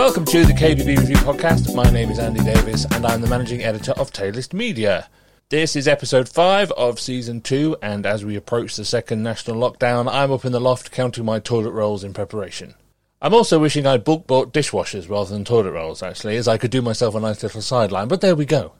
Welcome 0.00 0.24
to 0.24 0.46
the 0.46 0.54
KBB 0.54 0.98
Review 0.98 1.16
Podcast. 1.16 1.74
My 1.74 1.88
name 1.90 2.08
is 2.08 2.18
Andy 2.18 2.42
Davies 2.42 2.86
and 2.86 3.04
I'm 3.04 3.20
the 3.20 3.26
managing 3.28 3.62
editor 3.62 3.92
of 3.92 4.10
Taylist 4.10 4.54
Media. 4.54 5.10
This 5.50 5.76
is 5.76 5.86
episode 5.86 6.26
5 6.26 6.72
of 6.72 6.98
season 6.98 7.42
2, 7.42 7.76
and 7.82 8.06
as 8.06 8.24
we 8.24 8.34
approach 8.34 8.76
the 8.76 8.84
second 8.86 9.22
national 9.22 9.58
lockdown, 9.58 10.10
I'm 10.10 10.32
up 10.32 10.46
in 10.46 10.52
the 10.52 10.58
loft 10.60 10.90
counting 10.90 11.26
my 11.26 11.38
toilet 11.38 11.72
rolls 11.72 12.02
in 12.02 12.14
preparation. 12.14 12.76
I'm 13.20 13.34
also 13.34 13.58
wishing 13.58 13.86
I'd 13.86 14.02
bulk 14.02 14.26
bought 14.26 14.54
dishwashers 14.54 15.10
rather 15.10 15.34
than 15.34 15.44
toilet 15.44 15.72
rolls, 15.72 16.02
actually, 16.02 16.38
as 16.38 16.48
I 16.48 16.56
could 16.56 16.70
do 16.70 16.80
myself 16.80 17.14
a 17.14 17.20
nice 17.20 17.42
little 17.42 17.60
sideline, 17.60 18.08
but 18.08 18.22
there 18.22 18.34
we 18.34 18.46
go. 18.46 18.72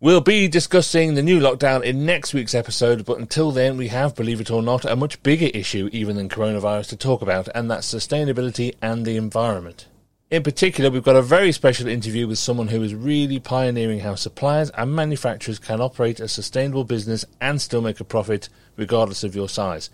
We'll 0.00 0.20
be 0.20 0.48
discussing 0.48 1.14
the 1.14 1.22
new 1.22 1.38
lockdown 1.38 1.84
in 1.84 2.04
next 2.04 2.34
week's 2.34 2.56
episode, 2.56 3.04
but 3.04 3.20
until 3.20 3.52
then, 3.52 3.76
we 3.76 3.86
have, 3.86 4.16
believe 4.16 4.40
it 4.40 4.50
or 4.50 4.62
not, 4.62 4.84
a 4.84 4.96
much 4.96 5.22
bigger 5.22 5.50
issue 5.54 5.88
even 5.92 6.16
than 6.16 6.28
coronavirus 6.28 6.88
to 6.88 6.96
talk 6.96 7.22
about, 7.22 7.48
and 7.54 7.70
that's 7.70 7.94
sustainability 7.94 8.74
and 8.82 9.06
the 9.06 9.16
environment. 9.16 9.86
In 10.34 10.42
particular, 10.42 10.90
we've 10.90 11.04
got 11.04 11.14
a 11.14 11.22
very 11.22 11.52
special 11.52 11.86
interview 11.86 12.26
with 12.26 12.40
someone 12.40 12.66
who 12.66 12.82
is 12.82 12.92
really 12.92 13.38
pioneering 13.38 14.00
how 14.00 14.16
suppliers 14.16 14.68
and 14.70 14.92
manufacturers 14.92 15.60
can 15.60 15.80
operate 15.80 16.18
a 16.18 16.26
sustainable 16.26 16.82
business 16.82 17.24
and 17.40 17.62
still 17.62 17.80
make 17.80 18.00
a 18.00 18.04
profit, 18.04 18.48
regardless 18.76 19.22
of 19.22 19.36
your 19.36 19.48
size. 19.48 19.90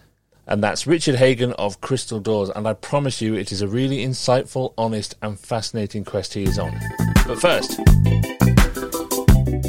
And 0.47 0.65
that's 0.65 0.87
Richard 0.87 1.17
Hagan 1.17 1.53
of 1.59 1.83
Crystal 1.83 2.21
Doors, 2.21 2.49
and 2.49 2.67
I 2.67 2.73
promise 2.73 3.21
you 3.21 3.35
it 3.35 3.53
is 3.53 3.61
a 3.61 3.69
really 3.69 3.99
insightful, 3.99 4.73
honest, 4.79 5.15
and 5.21 5.39
fascinating 5.39 6.07
quest 6.07 6.33
he 6.33 6.45
is 6.45 6.59
on. 6.59 6.73
But 7.27 7.39
first, 7.39 7.79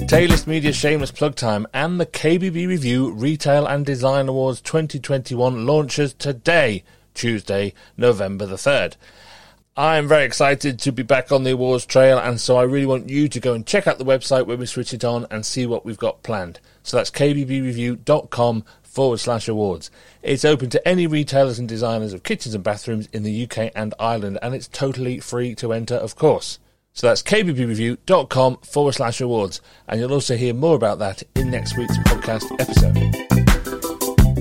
Taylist 0.07 0.47
Media 0.47 0.71
Shameless 0.71 1.11
Plug 1.11 1.35
Time 1.35 1.67
and 1.73 1.99
the 1.99 2.05
KBB 2.05 2.65
Review 2.65 3.11
Retail 3.11 3.65
and 3.65 3.85
Design 3.85 4.29
Awards 4.29 4.61
2021 4.61 5.65
launches 5.65 6.13
today, 6.13 6.85
Tuesday, 7.13 7.73
November 7.97 8.45
the 8.45 8.55
3rd. 8.55 8.95
I 9.77 9.97
am 9.97 10.07
very 10.07 10.25
excited 10.25 10.79
to 10.79 10.91
be 10.91 11.03
back 11.03 11.31
on 11.31 11.43
the 11.43 11.51
awards 11.51 11.85
trail, 11.85 12.19
and 12.19 12.41
so 12.41 12.57
I 12.57 12.63
really 12.63 12.85
want 12.85 13.09
you 13.09 13.29
to 13.29 13.39
go 13.39 13.53
and 13.53 13.65
check 13.65 13.87
out 13.87 13.99
the 13.99 14.05
website 14.05 14.45
when 14.45 14.59
we 14.59 14.65
switch 14.65 14.93
it 14.93 15.05
on 15.05 15.25
and 15.31 15.45
see 15.45 15.65
what 15.65 15.85
we've 15.85 15.97
got 15.97 16.23
planned. 16.23 16.59
So 16.83 16.97
that's 16.97 17.09
kbbreview.com 17.11 18.65
forward 18.83 19.19
slash 19.19 19.47
awards. 19.47 19.89
It's 20.21 20.43
open 20.43 20.69
to 20.71 20.85
any 20.85 21.07
retailers 21.07 21.57
and 21.57 21.69
designers 21.69 22.11
of 22.11 22.23
kitchens 22.23 22.53
and 22.53 22.63
bathrooms 22.63 23.07
in 23.13 23.23
the 23.23 23.43
UK 23.45 23.71
and 23.73 23.93
Ireland, 23.97 24.39
and 24.41 24.53
it's 24.53 24.67
totally 24.67 25.21
free 25.21 25.55
to 25.55 25.71
enter, 25.71 25.95
of 25.95 26.17
course. 26.17 26.59
So 26.91 27.07
that's 27.07 27.23
kbbreview.com 27.23 28.57
forward 28.57 28.91
slash 28.91 29.21
awards. 29.21 29.61
And 29.87 30.01
you'll 30.01 30.13
also 30.13 30.35
hear 30.35 30.53
more 30.53 30.75
about 30.75 30.99
that 30.99 31.23
in 31.35 31.49
next 31.49 31.77
week's 31.77 31.97
podcast 31.99 32.43
episode. 32.59 33.40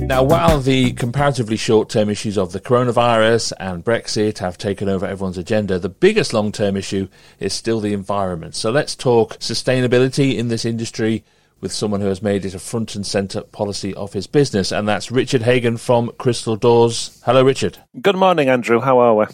Now, 0.02 0.24
while 0.24 0.60
the 0.60 0.92
comparatively 0.92 1.56
short 1.56 1.88
term 1.88 2.10
issues 2.10 2.36
of 2.36 2.52
the 2.52 2.60
coronavirus 2.60 3.52
and 3.60 3.84
Brexit 3.84 4.38
have 4.38 4.58
taken 4.58 4.88
over 4.88 5.06
everyone's 5.06 5.38
agenda, 5.38 5.78
the 5.78 5.88
biggest 5.88 6.32
long 6.32 6.50
term 6.50 6.76
issue 6.76 7.06
is 7.38 7.52
still 7.52 7.80
the 7.80 7.92
environment. 7.92 8.56
So 8.56 8.70
let's 8.70 8.96
talk 8.96 9.38
sustainability 9.38 10.36
in 10.36 10.48
this 10.48 10.64
industry 10.64 11.22
with 11.60 11.72
someone 11.72 12.00
who 12.00 12.08
has 12.08 12.22
made 12.22 12.44
it 12.44 12.54
a 12.54 12.58
front 12.58 12.96
and 12.96 13.06
centre 13.06 13.42
policy 13.42 13.94
of 13.94 14.12
his 14.12 14.26
business, 14.26 14.72
and 14.72 14.88
that's 14.88 15.12
Richard 15.12 15.42
Hagan 15.42 15.76
from 15.76 16.10
Crystal 16.18 16.56
Doors. 16.56 17.20
Hello, 17.24 17.44
Richard. 17.44 17.78
Good 18.00 18.16
morning, 18.16 18.48
Andrew. 18.48 18.80
How 18.80 18.98
are 18.98 19.14
we? 19.14 19.26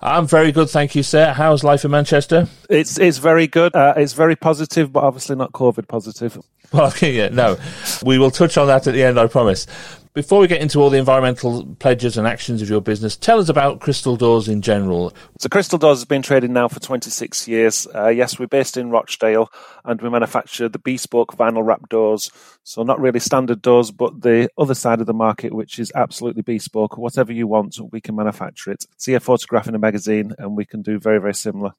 I'm 0.00 0.26
very 0.26 0.52
good, 0.52 0.70
thank 0.70 0.94
you, 0.94 1.02
sir. 1.02 1.32
How's 1.32 1.64
life 1.64 1.84
in 1.84 1.90
Manchester? 1.90 2.46
It's 2.70 2.98
it's 2.98 3.18
very 3.18 3.48
good. 3.48 3.74
Uh, 3.74 3.94
it's 3.96 4.12
very 4.12 4.36
positive, 4.36 4.92
but 4.92 5.02
obviously 5.02 5.34
not 5.34 5.52
COVID 5.52 5.88
positive. 5.88 6.38
Well, 6.72 6.92
yeah, 7.02 7.28
no. 7.28 7.56
We 8.04 8.18
will 8.18 8.30
touch 8.30 8.56
on 8.56 8.68
that 8.68 8.86
at 8.86 8.94
the 8.94 9.02
end, 9.02 9.18
I 9.18 9.26
promise. 9.26 9.66
Before 10.14 10.40
we 10.40 10.46
get 10.46 10.60
into 10.60 10.78
all 10.78 10.90
the 10.90 10.98
environmental 10.98 11.64
pledges 11.76 12.18
and 12.18 12.26
actions 12.26 12.60
of 12.60 12.68
your 12.68 12.82
business, 12.82 13.16
tell 13.16 13.38
us 13.38 13.48
about 13.48 13.80
Crystal 13.80 14.14
Doors 14.14 14.46
in 14.46 14.60
general. 14.60 15.14
So, 15.38 15.48
Crystal 15.48 15.78
Doors 15.78 16.00
has 16.00 16.04
been 16.04 16.20
trading 16.20 16.52
now 16.52 16.68
for 16.68 16.80
26 16.80 17.48
years. 17.48 17.86
Uh, 17.94 18.08
yes, 18.08 18.38
we're 18.38 18.46
based 18.46 18.76
in 18.76 18.90
Rochdale 18.90 19.48
and 19.86 20.02
we 20.02 20.10
manufacture 20.10 20.68
the 20.68 20.78
bespoke 20.78 21.34
vinyl 21.38 21.64
wrap 21.64 21.88
doors. 21.88 22.30
So, 22.62 22.82
not 22.82 23.00
really 23.00 23.20
standard 23.20 23.62
doors, 23.62 23.90
but 23.90 24.20
the 24.20 24.50
other 24.58 24.74
side 24.74 25.00
of 25.00 25.06
the 25.06 25.14
market, 25.14 25.54
which 25.54 25.78
is 25.78 25.90
absolutely 25.94 26.42
bespoke. 26.42 26.98
Whatever 26.98 27.32
you 27.32 27.46
want, 27.46 27.78
we 27.90 28.02
can 28.02 28.14
manufacture 28.14 28.70
it. 28.70 28.84
See 28.98 29.14
a 29.14 29.20
photograph 29.20 29.66
in 29.66 29.74
a 29.74 29.78
magazine 29.78 30.34
and 30.36 30.58
we 30.58 30.66
can 30.66 30.82
do 30.82 30.98
very, 30.98 31.22
very 31.22 31.34
similar. 31.34 31.72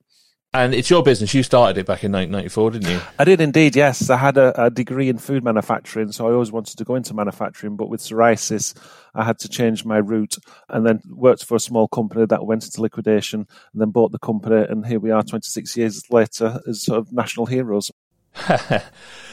And 0.56 0.76
it's 0.76 0.88
your 0.88 1.02
business. 1.02 1.34
You 1.34 1.42
started 1.42 1.80
it 1.80 1.88
back 1.88 2.04
in 2.04 2.12
1994, 2.12 2.72
didn't 2.72 2.90
you? 2.92 3.02
I 3.18 3.24
did 3.24 3.42
indeed, 3.42 3.76
yes. 3.76 4.12
I 4.12 4.18
had 4.18 4.38
a, 4.38 4.66
a, 4.66 4.70
degree 4.70 5.10
in 5.10 5.18
food 5.18 5.44
manufacturing, 5.44 6.12
so 6.12 6.28
I 6.28 6.32
always 6.32 6.52
wanted 6.52 6.78
to 6.78 6.84
go 6.84 6.94
into 6.94 7.16
manufacturing. 7.16 7.76
But 7.76 7.90
with 7.90 8.02
psoriasis, 8.02 8.76
I 9.16 9.24
had 9.24 9.40
to 9.40 9.50
change 9.50 9.84
my 9.84 9.98
route 9.98 10.38
and 10.70 10.86
then 10.86 11.02
worked 11.10 11.44
for 11.44 11.56
a 11.56 11.60
small 11.60 11.88
company 11.88 12.28
that 12.28 12.46
went 12.46 12.66
into 12.66 12.82
liquidation 12.82 13.48
and 13.72 13.82
then 13.82 13.90
bought 13.90 14.12
the 14.12 14.20
company. 14.20 14.64
And 14.70 14.86
here 14.86 15.00
we 15.00 15.10
are 15.10 15.24
26 15.24 15.76
years 15.76 16.04
later 16.12 16.60
as 16.68 16.84
sort 16.84 17.00
of 17.00 17.12
national 17.12 17.48
heroes. 17.48 17.92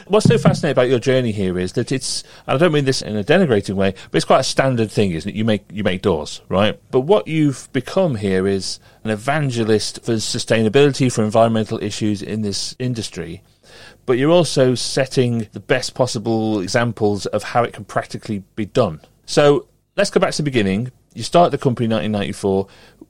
What's 0.07 0.27
so 0.27 0.39
fascinating 0.39 0.73
about 0.73 0.89
your 0.89 0.99
journey 0.99 1.33
here 1.33 1.59
is 1.59 1.73
that 1.75 1.93
it's, 1.93 2.23
and 2.47 2.57
I 2.57 2.59
don't 2.59 2.73
mean 2.73 2.85
this 2.85 3.03
in 3.03 3.17
a 3.17 3.25
denigrating 3.25 3.75
way, 3.75 3.93
but 4.11 4.17
it's 4.17 4.25
quite 4.25 4.41
a 4.41 4.45
standard 4.45 4.91
thing, 4.91 5.13
isn't 5.13 5.29
it? 5.29 5.35
You 5.35 5.45
make 5.45 5.65
you 5.71 5.85
make 5.85 6.03
doors, 6.03 6.41
right? 6.49 6.81
But 6.91 7.01
what 7.01 7.29
you've 7.29 7.73
become 7.73 8.17
here 8.17 8.47
is 8.47 8.81
an 9.05 9.11
evangelist 9.11 10.05
for 10.05 10.13
sustainability, 10.13 11.13
for 11.13 11.23
environmental 11.23 11.83
issues 11.83 12.23
in 12.23 12.43
this 12.43 12.75
industry. 12.79 13.43
But 14.07 14.19
you're 14.19 14.31
also 14.31 14.75
setting 14.75 15.49
the 15.53 15.61
best 15.61 15.95
possible 15.95 16.61
examples 16.61 17.27
of 17.27 17.43
how 17.43 17.63
it 17.63 17.73
can 17.73 17.85
practically 17.85 18.43
be 18.57 18.67
done. 18.67 19.01
So 19.27 19.69
let's 19.97 20.11
go 20.11 20.21
back 20.21 20.33
to 20.33 20.39
the 20.39 20.43
beginning. 20.43 20.91
You 21.15 21.23
started 21.23 21.51
the 21.51 21.59
company 21.59 21.85
in 21.87 21.93
1994. 21.93 22.67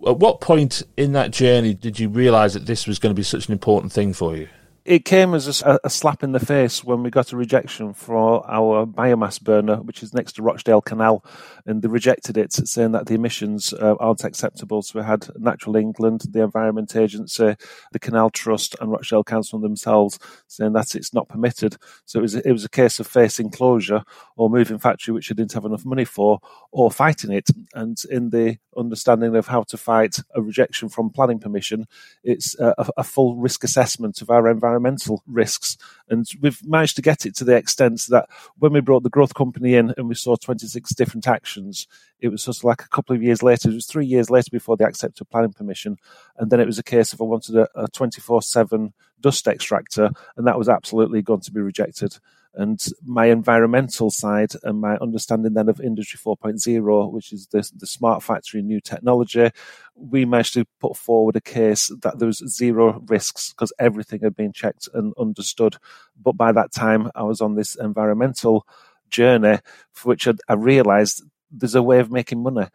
At 0.08 0.18
what 0.18 0.40
point 0.40 0.82
in 0.96 1.12
that 1.12 1.30
journey 1.30 1.74
did 1.74 1.98
you 1.98 2.08
realise 2.08 2.54
that 2.54 2.66
this 2.66 2.86
was 2.86 2.98
going 2.98 3.14
to 3.14 3.18
be 3.18 3.22
such 3.22 3.46
an 3.46 3.52
important 3.52 3.92
thing 3.92 4.12
for 4.12 4.36
you? 4.36 4.48
It 4.90 5.04
came 5.04 5.34
as 5.34 5.62
a, 5.62 5.78
a, 5.84 5.88
slap 5.88 6.24
in 6.24 6.32
the 6.32 6.40
face 6.40 6.82
when 6.82 7.04
we 7.04 7.10
got 7.10 7.30
a 7.30 7.36
rejection 7.36 7.94
for 7.94 8.44
our 8.50 8.84
biomass 8.84 9.40
burner, 9.40 9.76
which 9.76 10.02
is 10.02 10.12
next 10.12 10.32
to 10.32 10.42
Rochdale 10.42 10.80
Canal, 10.80 11.24
and 11.64 11.80
they 11.80 11.86
rejected 11.86 12.36
it, 12.36 12.52
saying 12.52 12.90
that 12.90 13.06
the 13.06 13.14
emissions 13.14 13.72
uh, 13.72 13.94
aren't 14.00 14.24
acceptable. 14.24 14.82
So 14.82 14.98
we 14.98 15.04
had 15.04 15.28
Natural 15.36 15.76
England, 15.76 16.22
the 16.30 16.42
Environment 16.42 16.96
Agency, 16.96 17.54
the 17.92 17.98
Canal 18.00 18.30
Trust, 18.30 18.74
and 18.80 18.90
Rochdale 18.90 19.22
Council 19.22 19.60
themselves 19.60 20.18
saying 20.48 20.72
that 20.72 20.96
it's 20.96 21.14
not 21.14 21.28
permitted. 21.28 21.76
So 22.04 22.18
it 22.18 22.22
was 22.22 22.34
it 22.34 22.50
was 22.50 22.64
a 22.64 22.68
case 22.68 22.98
of 22.98 23.06
facing 23.06 23.50
closure 23.50 24.02
or 24.34 24.50
moving 24.50 24.80
factory, 24.80 25.14
which 25.14 25.30
I 25.30 25.34
didn't 25.34 25.52
have 25.52 25.66
enough 25.66 25.84
money 25.84 26.04
for, 26.04 26.40
or 26.72 26.90
fighting 26.90 27.30
it. 27.30 27.48
And 27.74 27.96
in 28.10 28.30
the 28.30 28.58
understanding 28.76 29.36
of 29.36 29.46
how 29.46 29.62
to 29.64 29.76
fight 29.76 30.16
a 30.34 30.42
rejection 30.42 30.88
from 30.88 31.10
planning 31.10 31.38
permission, 31.38 31.86
it's 32.24 32.58
a, 32.58 32.74
a 32.96 33.04
full 33.04 33.36
risk 33.36 33.62
assessment 33.62 34.20
of 34.20 34.30
our 34.30 34.48
environment 34.48 34.79
environmental 34.80 35.22
risks. 35.26 35.76
And 36.08 36.26
we've 36.40 36.60
managed 36.66 36.96
to 36.96 37.02
get 37.02 37.26
it 37.26 37.34
to 37.36 37.44
the 37.44 37.56
extent 37.56 38.06
that 38.10 38.28
when 38.58 38.72
we 38.72 38.80
brought 38.80 39.02
the 39.02 39.10
growth 39.10 39.34
company 39.34 39.74
in 39.74 39.94
and 39.96 40.08
we 40.08 40.14
saw 40.14 40.36
26 40.36 40.94
different 40.94 41.26
actions, 41.28 41.86
it 42.20 42.28
was 42.28 42.42
sort 42.42 42.56
of 42.56 42.64
like 42.64 42.82
a 42.82 42.88
couple 42.88 43.14
of 43.14 43.22
years 43.22 43.42
later, 43.42 43.70
it 43.70 43.74
was 43.74 43.86
three 43.86 44.06
years 44.06 44.30
later 44.30 44.48
before 44.50 44.76
they 44.76 44.84
accepted 44.84 45.28
planning 45.30 45.52
permission. 45.52 45.96
And 46.38 46.50
then 46.50 46.60
it 46.60 46.66
was 46.66 46.78
a 46.78 46.82
case 46.82 47.12
of 47.12 47.20
I 47.20 47.24
wanted 47.24 47.56
a 47.56 47.88
24 47.92 48.42
7 48.42 48.92
dust 49.20 49.46
extractor, 49.46 50.10
and 50.36 50.46
that 50.46 50.58
was 50.58 50.68
absolutely 50.68 51.22
going 51.22 51.40
to 51.40 51.52
be 51.52 51.60
rejected. 51.60 52.16
And 52.54 52.84
my 53.04 53.26
environmental 53.26 54.10
side 54.10 54.52
and 54.64 54.80
my 54.80 54.96
understanding 54.96 55.54
then 55.54 55.68
of 55.68 55.80
industry 55.80 56.18
4.0 56.18 57.12
which 57.12 57.32
is 57.32 57.46
the, 57.46 57.68
the 57.76 57.86
smart 57.86 58.24
factory 58.24 58.60
new 58.60 58.80
technology 58.80 59.50
we 59.94 60.24
managed 60.24 60.54
to 60.54 60.64
put 60.80 60.96
forward 60.96 61.36
a 61.36 61.40
case 61.40 61.92
that 62.02 62.18
there 62.18 62.26
was 62.26 62.42
zero 62.48 63.00
risks 63.06 63.50
because 63.50 63.72
everything 63.78 64.20
had 64.22 64.34
been 64.34 64.52
checked 64.52 64.88
and 64.94 65.14
understood. 65.16 65.76
But 66.20 66.32
by 66.32 66.50
that 66.50 66.72
time 66.72 67.10
i 67.14 67.22
was 67.22 67.40
on 67.40 67.54
this 67.54 67.76
environmental 67.76 68.66
journey 69.10 69.58
for 69.92 70.08
which 70.08 70.26
i, 70.26 70.32
I 70.48 70.54
realized 70.54 71.22
there's 71.50 71.74
a 71.74 71.82
way 71.82 71.98
of 71.98 72.10
making 72.10 72.42
money. 72.42 72.66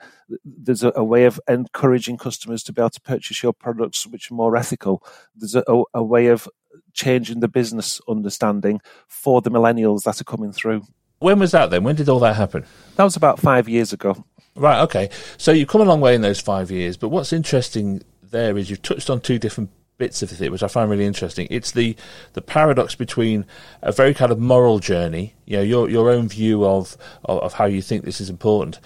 There's 0.43 0.83
a, 0.83 0.91
a, 0.95 1.03
way 1.03 1.25
of 1.25 1.39
encouraging 1.47 2.17
customers 2.17 2.63
to 2.63 2.73
be 2.73 2.81
able 2.81 2.89
to 2.91 3.01
purchase 3.01 3.41
your 3.41 3.53
products 3.53 4.05
which 4.05 4.31
are 4.31 4.35
more 4.35 4.55
ethical. 4.55 5.03
There's 5.35 5.55
a, 5.55 5.63
a, 5.93 6.03
way 6.03 6.27
of 6.27 6.47
changing 6.93 7.39
the 7.39 7.47
business 7.47 8.01
understanding 8.07 8.81
for 9.07 9.41
the 9.41 9.51
millennials 9.51 10.03
that 10.03 10.19
are 10.19 10.25
coming 10.25 10.51
through. 10.51 10.83
When 11.19 11.39
was 11.39 11.51
that 11.51 11.69
then? 11.69 11.83
When 11.83 11.95
did 11.95 12.09
all 12.09 12.19
that 12.19 12.35
happen? 12.35 12.65
That 12.97 13.03
was 13.03 13.15
about 13.15 13.39
five 13.39 13.69
years 13.69 13.93
ago. 13.93 14.25
Right, 14.55 14.81
okay. 14.81 15.09
So 15.37 15.51
you've 15.51 15.67
come 15.67 15.81
a 15.81 15.85
long 15.85 16.01
way 16.01 16.15
in 16.15 16.21
those 16.21 16.41
five 16.41 16.71
years, 16.71 16.97
but 16.97 17.09
what's 17.09 17.33
interesting 17.33 18.01
there 18.21 18.57
is 18.57 18.69
you've 18.69 18.81
touched 18.81 19.09
on 19.09 19.21
two 19.21 19.39
different 19.39 19.69
bits 19.97 20.21
of 20.21 20.41
it, 20.41 20.51
which 20.51 20.63
I 20.63 20.67
find 20.67 20.89
really 20.89 21.05
interesting. 21.05 21.47
It's 21.49 21.71
the 21.71 21.95
the 22.33 22.41
paradox 22.41 22.95
between 22.95 23.45
a 23.81 23.91
very 23.91 24.13
kind 24.13 24.31
of 24.31 24.39
moral 24.39 24.79
journey, 24.79 25.33
you 25.45 25.57
know, 25.57 25.63
your 25.63 25.89
your 25.89 26.09
own 26.09 26.27
view 26.27 26.65
of, 26.65 26.97
of, 27.23 27.39
of 27.39 27.53
how 27.53 27.65
you 27.65 27.81
think 27.81 28.03
this 28.03 28.19
is 28.19 28.29
important, 28.29 28.79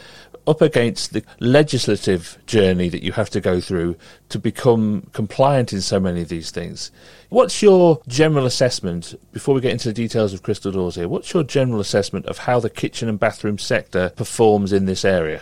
up 0.47 0.61
against 0.61 1.13
the 1.13 1.23
legislative 1.39 2.38
journey 2.45 2.89
that 2.89 3.03
you 3.03 3.11
have 3.11 3.29
to 3.29 3.41
go 3.41 3.61
through 3.61 3.95
to 4.29 4.39
become 4.39 5.07
compliant 5.13 5.73
in 5.73 5.81
so 5.81 6.00
many 6.00 6.21
of 6.21 6.29
these 6.29 6.51
things. 6.51 6.91
What's 7.29 7.61
your 7.61 8.01
general 8.07 8.45
assessment, 8.45 9.15
before 9.31 9.53
we 9.53 9.61
get 9.61 9.71
into 9.71 9.89
the 9.89 9.94
details 9.94 10.33
of 10.33 10.41
Crystal 10.41 10.71
Doors 10.71 10.95
here, 10.95 11.07
what's 11.07 11.33
your 11.33 11.44
general 11.44 11.79
assessment 11.79 12.25
of 12.25 12.39
how 12.39 12.59
the 12.59 12.69
kitchen 12.69 13.07
and 13.07 13.19
bathroom 13.19 13.59
sector 13.59 14.09
performs 14.15 14.73
in 14.73 14.85
this 14.85 15.06
area? 15.06 15.41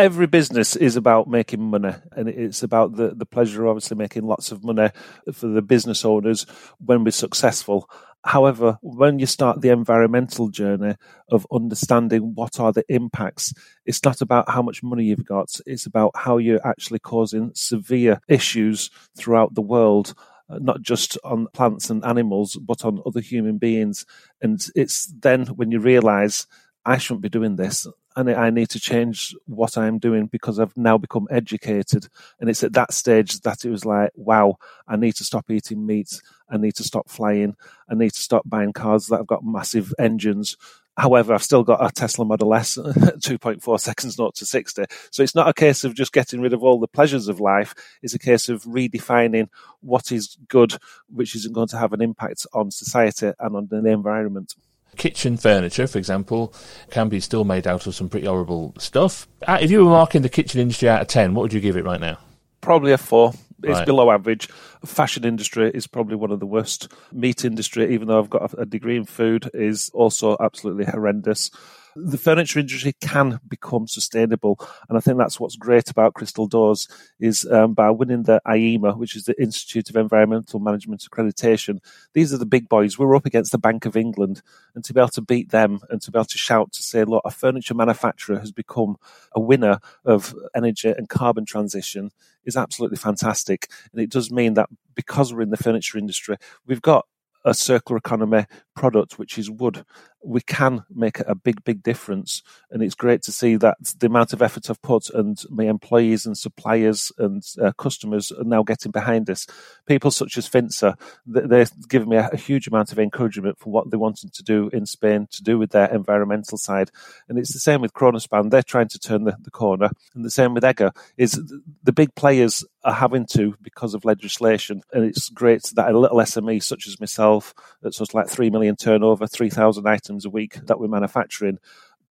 Every 0.00 0.26
business 0.26 0.76
is 0.76 0.96
about 0.96 1.28
making 1.28 1.60
money 1.62 1.92
and 2.12 2.28
it's 2.28 2.62
about 2.62 2.96
the, 2.96 3.14
the 3.14 3.26
pleasure 3.26 3.64
of 3.64 3.70
obviously 3.70 3.96
making 3.98 4.26
lots 4.26 4.50
of 4.50 4.64
money 4.64 4.88
for 5.32 5.46
the 5.46 5.60
business 5.60 6.06
owners 6.06 6.46
when 6.78 7.04
we're 7.04 7.10
successful. 7.10 7.88
However, 8.24 8.78
when 8.80 9.18
you 9.18 9.26
start 9.26 9.60
the 9.60 9.68
environmental 9.68 10.48
journey 10.48 10.96
of 11.30 11.46
understanding 11.52 12.34
what 12.34 12.58
are 12.58 12.72
the 12.72 12.84
impacts, 12.88 13.52
it's 13.84 14.02
not 14.02 14.22
about 14.22 14.48
how 14.48 14.62
much 14.62 14.82
money 14.82 15.04
you've 15.04 15.26
got, 15.26 15.50
it's 15.66 15.84
about 15.84 16.12
how 16.14 16.38
you're 16.38 16.66
actually 16.66 16.98
causing 16.98 17.52
severe 17.54 18.20
issues 18.26 18.90
throughout 19.16 19.54
the 19.54 19.62
world 19.62 20.14
uh, 20.48 20.58
not 20.60 20.82
just 20.82 21.16
on 21.22 21.46
plants 21.52 21.90
and 21.90 22.04
animals, 22.04 22.56
but 22.56 22.84
on 22.84 23.00
other 23.06 23.20
human 23.20 23.56
beings. 23.58 24.04
And 24.40 24.60
it's 24.74 25.06
then 25.06 25.46
when 25.46 25.70
you 25.70 25.78
realize 25.78 26.46
I 26.84 26.98
shouldn't 26.98 27.22
be 27.22 27.28
doing 27.28 27.54
this 27.54 27.86
and 28.28 28.30
I 28.30 28.50
need 28.50 28.70
to 28.70 28.80
change 28.80 29.34
what 29.46 29.78
I'm 29.78 29.98
doing 29.98 30.26
because 30.26 30.58
I've 30.58 30.76
now 30.76 30.98
become 30.98 31.26
educated. 31.30 32.08
And 32.38 32.50
it's 32.50 32.62
at 32.62 32.72
that 32.74 32.92
stage 32.92 33.40
that 33.40 33.64
it 33.64 33.70
was 33.70 33.84
like, 33.84 34.10
wow, 34.14 34.56
I 34.86 34.96
need 34.96 35.14
to 35.16 35.24
stop 35.24 35.50
eating 35.50 35.86
meat. 35.86 36.20
I 36.48 36.56
need 36.56 36.74
to 36.76 36.84
stop 36.84 37.08
flying. 37.08 37.56
I 37.88 37.94
need 37.94 38.12
to 38.12 38.20
stop 38.20 38.48
buying 38.48 38.72
cars 38.72 39.06
that 39.06 39.18
have 39.18 39.26
got 39.26 39.44
massive 39.44 39.92
engines. 39.98 40.56
However, 40.96 41.32
I've 41.32 41.42
still 41.42 41.62
got 41.62 41.84
a 41.84 41.90
Tesla 41.90 42.24
Model 42.24 42.52
S, 42.52 42.76
2.4 42.76 43.80
seconds 43.80 44.18
not 44.18 44.34
to 44.34 44.44
60. 44.44 44.84
So 45.10 45.22
it's 45.22 45.34
not 45.34 45.48
a 45.48 45.54
case 45.54 45.84
of 45.84 45.94
just 45.94 46.12
getting 46.12 46.40
rid 46.40 46.52
of 46.52 46.62
all 46.62 46.78
the 46.78 46.88
pleasures 46.88 47.28
of 47.28 47.40
life. 47.40 47.74
It's 48.02 48.14
a 48.14 48.18
case 48.18 48.48
of 48.48 48.64
redefining 48.64 49.48
what 49.80 50.12
is 50.12 50.36
good, 50.48 50.76
which 51.08 51.34
isn't 51.36 51.54
going 51.54 51.68
to 51.68 51.78
have 51.78 51.92
an 51.92 52.02
impact 52.02 52.46
on 52.52 52.70
society 52.70 53.32
and 53.38 53.56
on 53.56 53.68
the 53.70 53.86
environment. 53.86 54.54
Kitchen 54.96 55.36
furniture, 55.36 55.86
for 55.86 55.98
example, 55.98 56.54
can 56.90 57.08
be 57.08 57.20
still 57.20 57.44
made 57.44 57.66
out 57.66 57.86
of 57.86 57.94
some 57.94 58.08
pretty 58.08 58.26
horrible 58.26 58.74
stuff. 58.78 59.26
Uh, 59.46 59.58
if 59.60 59.70
you 59.70 59.84
were 59.84 59.90
marking 59.90 60.22
the 60.22 60.28
kitchen 60.28 60.60
industry 60.60 60.88
out 60.88 61.02
of 61.02 61.08
10, 61.08 61.34
what 61.34 61.42
would 61.42 61.52
you 61.52 61.60
give 61.60 61.76
it 61.76 61.84
right 61.84 62.00
now? 62.00 62.18
Probably 62.60 62.92
a 62.92 62.98
four. 62.98 63.32
It's 63.62 63.78
right. 63.78 63.86
below 63.86 64.10
average. 64.10 64.48
Fashion 64.84 65.24
industry 65.24 65.70
is 65.74 65.86
probably 65.86 66.16
one 66.16 66.30
of 66.30 66.40
the 66.40 66.46
worst. 66.46 66.90
Meat 67.12 67.44
industry, 67.44 67.92
even 67.92 68.08
though 68.08 68.18
I've 68.18 68.30
got 68.30 68.54
a 68.58 68.64
degree 68.64 68.96
in 68.96 69.04
food, 69.04 69.50
is 69.52 69.90
also 69.92 70.36
absolutely 70.40 70.86
horrendous 70.86 71.50
the 71.96 72.18
furniture 72.18 72.58
industry 72.58 72.94
can 73.00 73.40
become 73.48 73.86
sustainable. 73.86 74.58
And 74.88 74.96
I 74.96 75.00
think 75.00 75.18
that's 75.18 75.40
what's 75.40 75.56
great 75.56 75.90
about 75.90 76.14
Crystal 76.14 76.46
Doors 76.46 76.88
is 77.18 77.46
um, 77.50 77.74
by 77.74 77.90
winning 77.90 78.24
the 78.24 78.40
IEMA, 78.46 78.96
which 78.96 79.16
is 79.16 79.24
the 79.24 79.40
Institute 79.40 79.90
of 79.90 79.96
Environmental 79.96 80.60
Management 80.60 81.02
Accreditation, 81.02 81.80
these 82.14 82.32
are 82.32 82.38
the 82.38 82.46
big 82.46 82.68
boys. 82.68 82.98
We're 82.98 83.16
up 83.16 83.26
against 83.26 83.52
the 83.52 83.58
Bank 83.58 83.86
of 83.86 83.96
England. 83.96 84.42
And 84.74 84.84
to 84.84 84.94
be 84.94 85.00
able 85.00 85.08
to 85.10 85.22
beat 85.22 85.50
them 85.50 85.80
and 85.90 86.00
to 86.02 86.10
be 86.10 86.18
able 86.18 86.26
to 86.26 86.38
shout 86.38 86.72
to 86.72 86.82
say, 86.82 87.04
look, 87.04 87.22
a 87.24 87.30
furniture 87.30 87.74
manufacturer 87.74 88.38
has 88.38 88.52
become 88.52 88.96
a 89.32 89.40
winner 89.40 89.78
of 90.04 90.34
energy 90.54 90.88
and 90.88 91.08
carbon 91.08 91.44
transition 91.44 92.10
is 92.44 92.56
absolutely 92.56 92.96
fantastic. 92.96 93.68
And 93.92 94.00
it 94.00 94.10
does 94.10 94.30
mean 94.30 94.54
that 94.54 94.68
because 94.94 95.32
we're 95.32 95.42
in 95.42 95.50
the 95.50 95.56
furniture 95.56 95.98
industry, 95.98 96.36
we've 96.66 96.82
got 96.82 97.06
a 97.44 97.54
circular 97.54 97.96
economy 97.96 98.46
product, 98.74 99.18
which 99.18 99.38
is 99.38 99.50
wood, 99.50 99.84
we 100.22 100.40
can 100.40 100.84
make 100.94 101.20
a 101.20 101.34
big, 101.34 101.64
big 101.64 101.82
difference. 101.82 102.42
And 102.70 102.82
it's 102.82 102.94
great 102.94 103.22
to 103.22 103.32
see 103.32 103.56
that 103.56 103.78
the 103.98 104.06
amount 104.06 104.32
of 104.32 104.42
effort 104.42 104.68
I've 104.68 104.82
put 104.82 105.10
and 105.10 105.42
my 105.48 105.64
employees 105.64 106.26
and 106.26 106.36
suppliers 106.36 107.10
and 107.18 107.42
uh, 107.60 107.72
customers 107.72 108.30
are 108.32 108.44
now 108.44 108.62
getting 108.62 108.92
behind 108.92 109.30
us. 109.30 109.46
People 109.86 110.10
such 110.10 110.36
as 110.36 110.48
Finsa, 110.48 110.98
they're 111.26 111.66
giving 111.88 112.08
me 112.08 112.16
a, 112.16 112.36
huge 112.40 112.66
amount 112.66 112.90
of 112.90 112.98
encouragement 112.98 113.58
for 113.58 113.70
what 113.70 113.90
they 113.90 113.96
wanted 113.96 114.32
to 114.32 114.42
do 114.42 114.70
in 114.72 114.86
Spain 114.86 115.28
to 115.30 115.42
do 115.42 115.58
with 115.58 115.70
their 115.70 115.92
environmental 115.92 116.58
side. 116.58 116.90
And 117.28 117.38
it's 117.38 117.52
the 117.52 117.60
same 117.60 117.80
with 117.80 117.92
Kronospan. 117.92 118.50
They're 118.50 118.62
trying 118.62 118.88
to 118.88 118.98
turn 118.98 119.24
the, 119.24 119.36
the 119.42 119.50
corner. 119.50 119.90
And 120.14 120.24
the 120.24 120.30
same 120.30 120.54
with 120.54 120.64
Egger 120.64 120.92
is 121.16 121.40
the 121.82 121.92
big 121.92 122.14
players 122.14 122.64
are 122.82 122.94
having 122.94 123.26
to 123.26 123.54
because 123.62 123.94
of 123.94 124.04
legislation. 124.04 124.82
And 124.92 125.04
it's 125.04 125.28
great 125.28 125.70
that 125.74 125.90
a 125.90 125.98
little 125.98 126.18
SME 126.18 126.62
such 126.62 126.86
as 126.86 126.98
myself, 126.98 127.54
that's 127.82 127.98
just 127.98 128.14
like 128.14 128.28
3 128.28 128.50
million 128.50 128.76
turnover, 128.76 129.26
3,000 129.26 129.86
items 129.86 130.09
a 130.24 130.30
week 130.30 130.54
that 130.66 130.80
we're 130.80 130.88
manufacturing, 130.88 131.58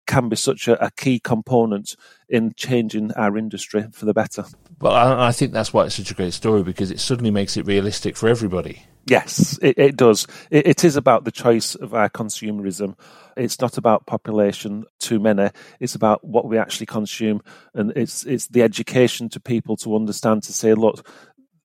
can 0.10 0.28
be 0.28 0.36
such 0.36 0.68
a, 0.68 0.84
a, 0.84 0.90
key 0.92 1.20
component 1.20 1.96
in 2.28 2.52
changing 2.56 3.12
our 3.14 3.38
industry 3.38 3.86
for 3.92 4.06
the 4.06 4.14
better. 4.14 4.44
Well, 4.82 4.94
I, 4.94 5.28
I, 5.28 5.32
think 5.32 5.54
that's 5.54 5.72
why 5.72 5.86
it's 5.86 5.96
such 5.96 6.10
a 6.10 6.16
great 6.16 6.34
story 6.34 6.64
because 6.64 6.90
it 6.90 7.00
suddenly 7.00 7.30
makes 7.30 7.58
it 7.58 7.68
realistic 7.68 8.18
for 8.18 8.28
everybody. 8.28 8.88
Yes, 9.06 9.60
it, 9.62 9.78
it 9.78 9.96
does. 9.96 10.26
It, 10.50 10.66
it 10.66 10.84
is 10.84 10.96
about 10.96 11.26
the 11.26 11.32
choice 11.32 11.76
of 11.76 11.94
our 11.94 12.10
consumerism. 12.10 12.96
It's 13.38 13.62
not 13.62 13.78
about 13.78 14.08
population 14.08 14.86
too 15.00 15.20
many. 15.20 15.52
It's 15.80 15.96
about 15.96 16.24
what 16.24 16.46
we 16.46 16.58
actually 16.58 16.88
consume, 16.88 17.42
and 17.74 17.94
it's 17.96 18.26
it's 18.26 18.48
the 18.48 18.64
education 18.64 19.30
to 19.30 19.40
people 19.40 19.78
to 19.78 19.96
understand 19.96 20.44
to 20.44 20.54
say, 20.54 20.74
look, 20.74 21.08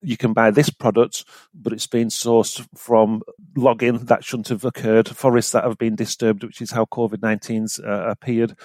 you 0.05 0.17
can 0.17 0.33
buy 0.33 0.51
this 0.51 0.71
product, 0.71 1.25
but 1.55 1.73
it's 1.73 1.87
been 1.87 2.09
sourced 2.09 2.67
from 2.77 3.23
logging 3.57 4.05
that 4.07 4.25
shouldn't 4.25 4.49
have 4.49 4.65
occurred, 4.65 5.09
forests 5.09 5.53
that 5.53 5.65
have 5.65 5.79
been 5.79 5.97
disturbed, 5.97 6.45
which 6.45 6.61
is 6.61 6.71
how 6.71 6.85
COVID 6.87 7.19
19's 7.19 7.81
uh, 7.81 8.07
appeared, 8.09 8.57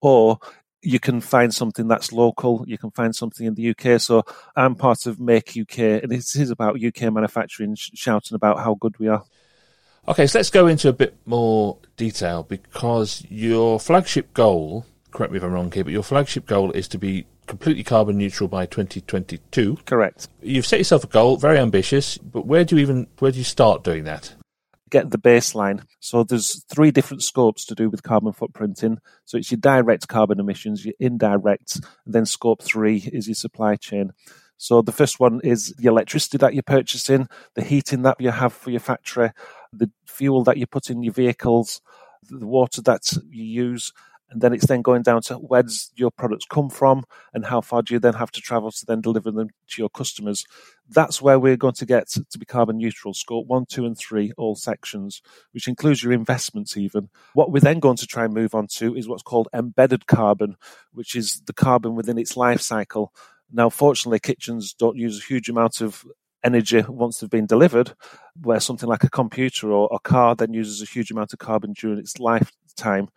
or 0.00 0.38
you 0.82 1.00
can 1.00 1.20
find 1.20 1.54
something 1.54 1.88
that's 1.88 2.12
local. 2.12 2.64
You 2.66 2.78
can 2.78 2.90
find 2.90 3.14
something 3.14 3.46
in 3.46 3.54
the 3.54 3.70
UK. 3.70 4.00
So 4.00 4.22
I'm 4.54 4.74
part 4.74 5.06
of 5.06 5.18
Make 5.18 5.56
UK, 5.56 5.78
and 6.02 6.10
this 6.10 6.36
is 6.36 6.50
about 6.50 6.82
UK 6.82 7.12
manufacturing, 7.12 7.74
shouting 7.74 8.36
about 8.36 8.60
how 8.60 8.74
good 8.74 8.98
we 8.98 9.08
are. 9.08 9.24
Okay, 10.06 10.26
so 10.26 10.38
let's 10.38 10.50
go 10.50 10.66
into 10.66 10.88
a 10.88 10.92
bit 10.92 11.16
more 11.26 11.78
detail 11.96 12.42
because 12.42 13.24
your 13.28 13.78
flagship 13.78 14.32
goal, 14.32 14.86
correct 15.10 15.32
me 15.32 15.38
if 15.38 15.44
I'm 15.44 15.52
wrong 15.52 15.70
here, 15.70 15.84
but 15.84 15.92
your 15.92 16.02
flagship 16.02 16.46
goal 16.46 16.70
is 16.72 16.88
to 16.88 16.98
be 16.98 17.26
completely 17.48 17.82
carbon 17.82 18.16
neutral 18.16 18.48
by 18.48 18.66
2022. 18.66 19.78
Correct. 19.84 20.28
You've 20.40 20.66
set 20.66 20.78
yourself 20.78 21.02
a 21.02 21.08
goal, 21.08 21.36
very 21.36 21.58
ambitious, 21.58 22.18
but 22.18 22.46
where 22.46 22.64
do 22.64 22.76
you 22.76 22.82
even 22.82 23.08
where 23.18 23.32
do 23.32 23.38
you 23.38 23.44
start 23.44 23.82
doing 23.82 24.04
that? 24.04 24.34
Get 24.90 25.10
the 25.10 25.18
baseline. 25.18 25.82
So 26.00 26.22
there's 26.22 26.64
three 26.64 26.90
different 26.90 27.22
scopes 27.22 27.64
to 27.66 27.74
do 27.74 27.90
with 27.90 28.02
carbon 28.02 28.32
footprinting. 28.32 28.98
So 29.24 29.36
it's 29.36 29.50
your 29.50 29.58
direct 29.58 30.08
carbon 30.08 30.40
emissions, 30.40 30.84
your 30.84 30.94
indirect, 31.00 31.80
and 32.06 32.14
then 32.14 32.24
scope 32.24 32.62
three 32.62 33.08
is 33.12 33.26
your 33.26 33.34
supply 33.34 33.76
chain. 33.76 34.12
So 34.56 34.82
the 34.82 34.92
first 34.92 35.20
one 35.20 35.40
is 35.44 35.74
the 35.78 35.88
electricity 35.88 36.38
that 36.38 36.54
you're 36.54 36.62
purchasing, 36.62 37.28
the 37.54 37.62
heating 37.62 38.02
that 38.02 38.20
you 38.20 38.30
have 38.30 38.52
for 38.52 38.70
your 38.70 38.80
factory, 38.80 39.30
the 39.72 39.90
fuel 40.06 40.42
that 40.44 40.56
you 40.56 40.66
put 40.66 40.90
in 40.90 41.02
your 41.02 41.12
vehicles, 41.12 41.80
the 42.28 42.46
water 42.46 42.82
that 42.82 43.12
you 43.30 43.44
use, 43.44 43.92
and 44.30 44.40
then 44.40 44.52
it's 44.52 44.66
then 44.66 44.82
going 44.82 45.02
down 45.02 45.22
to 45.22 45.34
where 45.34 45.62
does 45.62 45.90
your 45.96 46.10
products 46.10 46.44
come 46.44 46.68
from 46.68 47.04
and 47.32 47.46
how 47.46 47.60
far 47.60 47.82
do 47.82 47.94
you 47.94 48.00
then 48.00 48.14
have 48.14 48.30
to 48.32 48.40
travel 48.40 48.70
to 48.70 48.86
then 48.86 49.00
deliver 49.00 49.30
them 49.30 49.48
to 49.68 49.82
your 49.82 49.88
customers. 49.88 50.44
That's 50.88 51.22
where 51.22 51.38
we're 51.38 51.56
going 51.56 51.74
to 51.74 51.86
get 51.86 52.08
to 52.08 52.38
be 52.38 52.44
carbon 52.44 52.78
neutral 52.78 53.14
scope 53.14 53.46
one 53.46 53.66
two 53.66 53.86
and 53.86 53.96
three 53.96 54.32
all 54.36 54.54
sections 54.54 55.22
which 55.52 55.68
includes 55.68 56.02
your 56.02 56.12
investments 56.12 56.76
even. 56.76 57.08
What 57.34 57.50
we're 57.50 57.60
then 57.60 57.80
going 57.80 57.96
to 57.98 58.06
try 58.06 58.24
and 58.24 58.34
move 58.34 58.54
on 58.54 58.66
to 58.74 58.94
is 58.94 59.08
what's 59.08 59.22
called 59.22 59.48
embedded 59.54 60.06
carbon 60.06 60.56
which 60.92 61.16
is 61.16 61.42
the 61.46 61.54
carbon 61.54 61.94
within 61.94 62.18
its 62.18 62.36
life 62.36 62.60
cycle. 62.60 63.12
Now 63.50 63.70
fortunately 63.70 64.18
kitchens 64.18 64.74
don't 64.74 64.96
use 64.96 65.18
a 65.18 65.26
huge 65.26 65.48
amount 65.48 65.80
of 65.80 66.04
energy 66.44 66.82
once 66.88 67.18
they've 67.18 67.28
been 67.28 67.46
delivered, 67.46 67.94
where 68.40 68.60
something 68.60 68.88
like 68.88 69.02
a 69.04 69.10
computer 69.10 69.72
or 69.72 69.88
a 69.92 69.98
car 69.98 70.36
then 70.36 70.52
uses 70.54 70.80
a 70.80 70.86
huge 70.86 71.10
amount 71.10 71.32
of 71.32 71.38
carbon 71.38 71.72
during 71.72 71.98
its 71.98 72.18
lifetime 72.20 73.08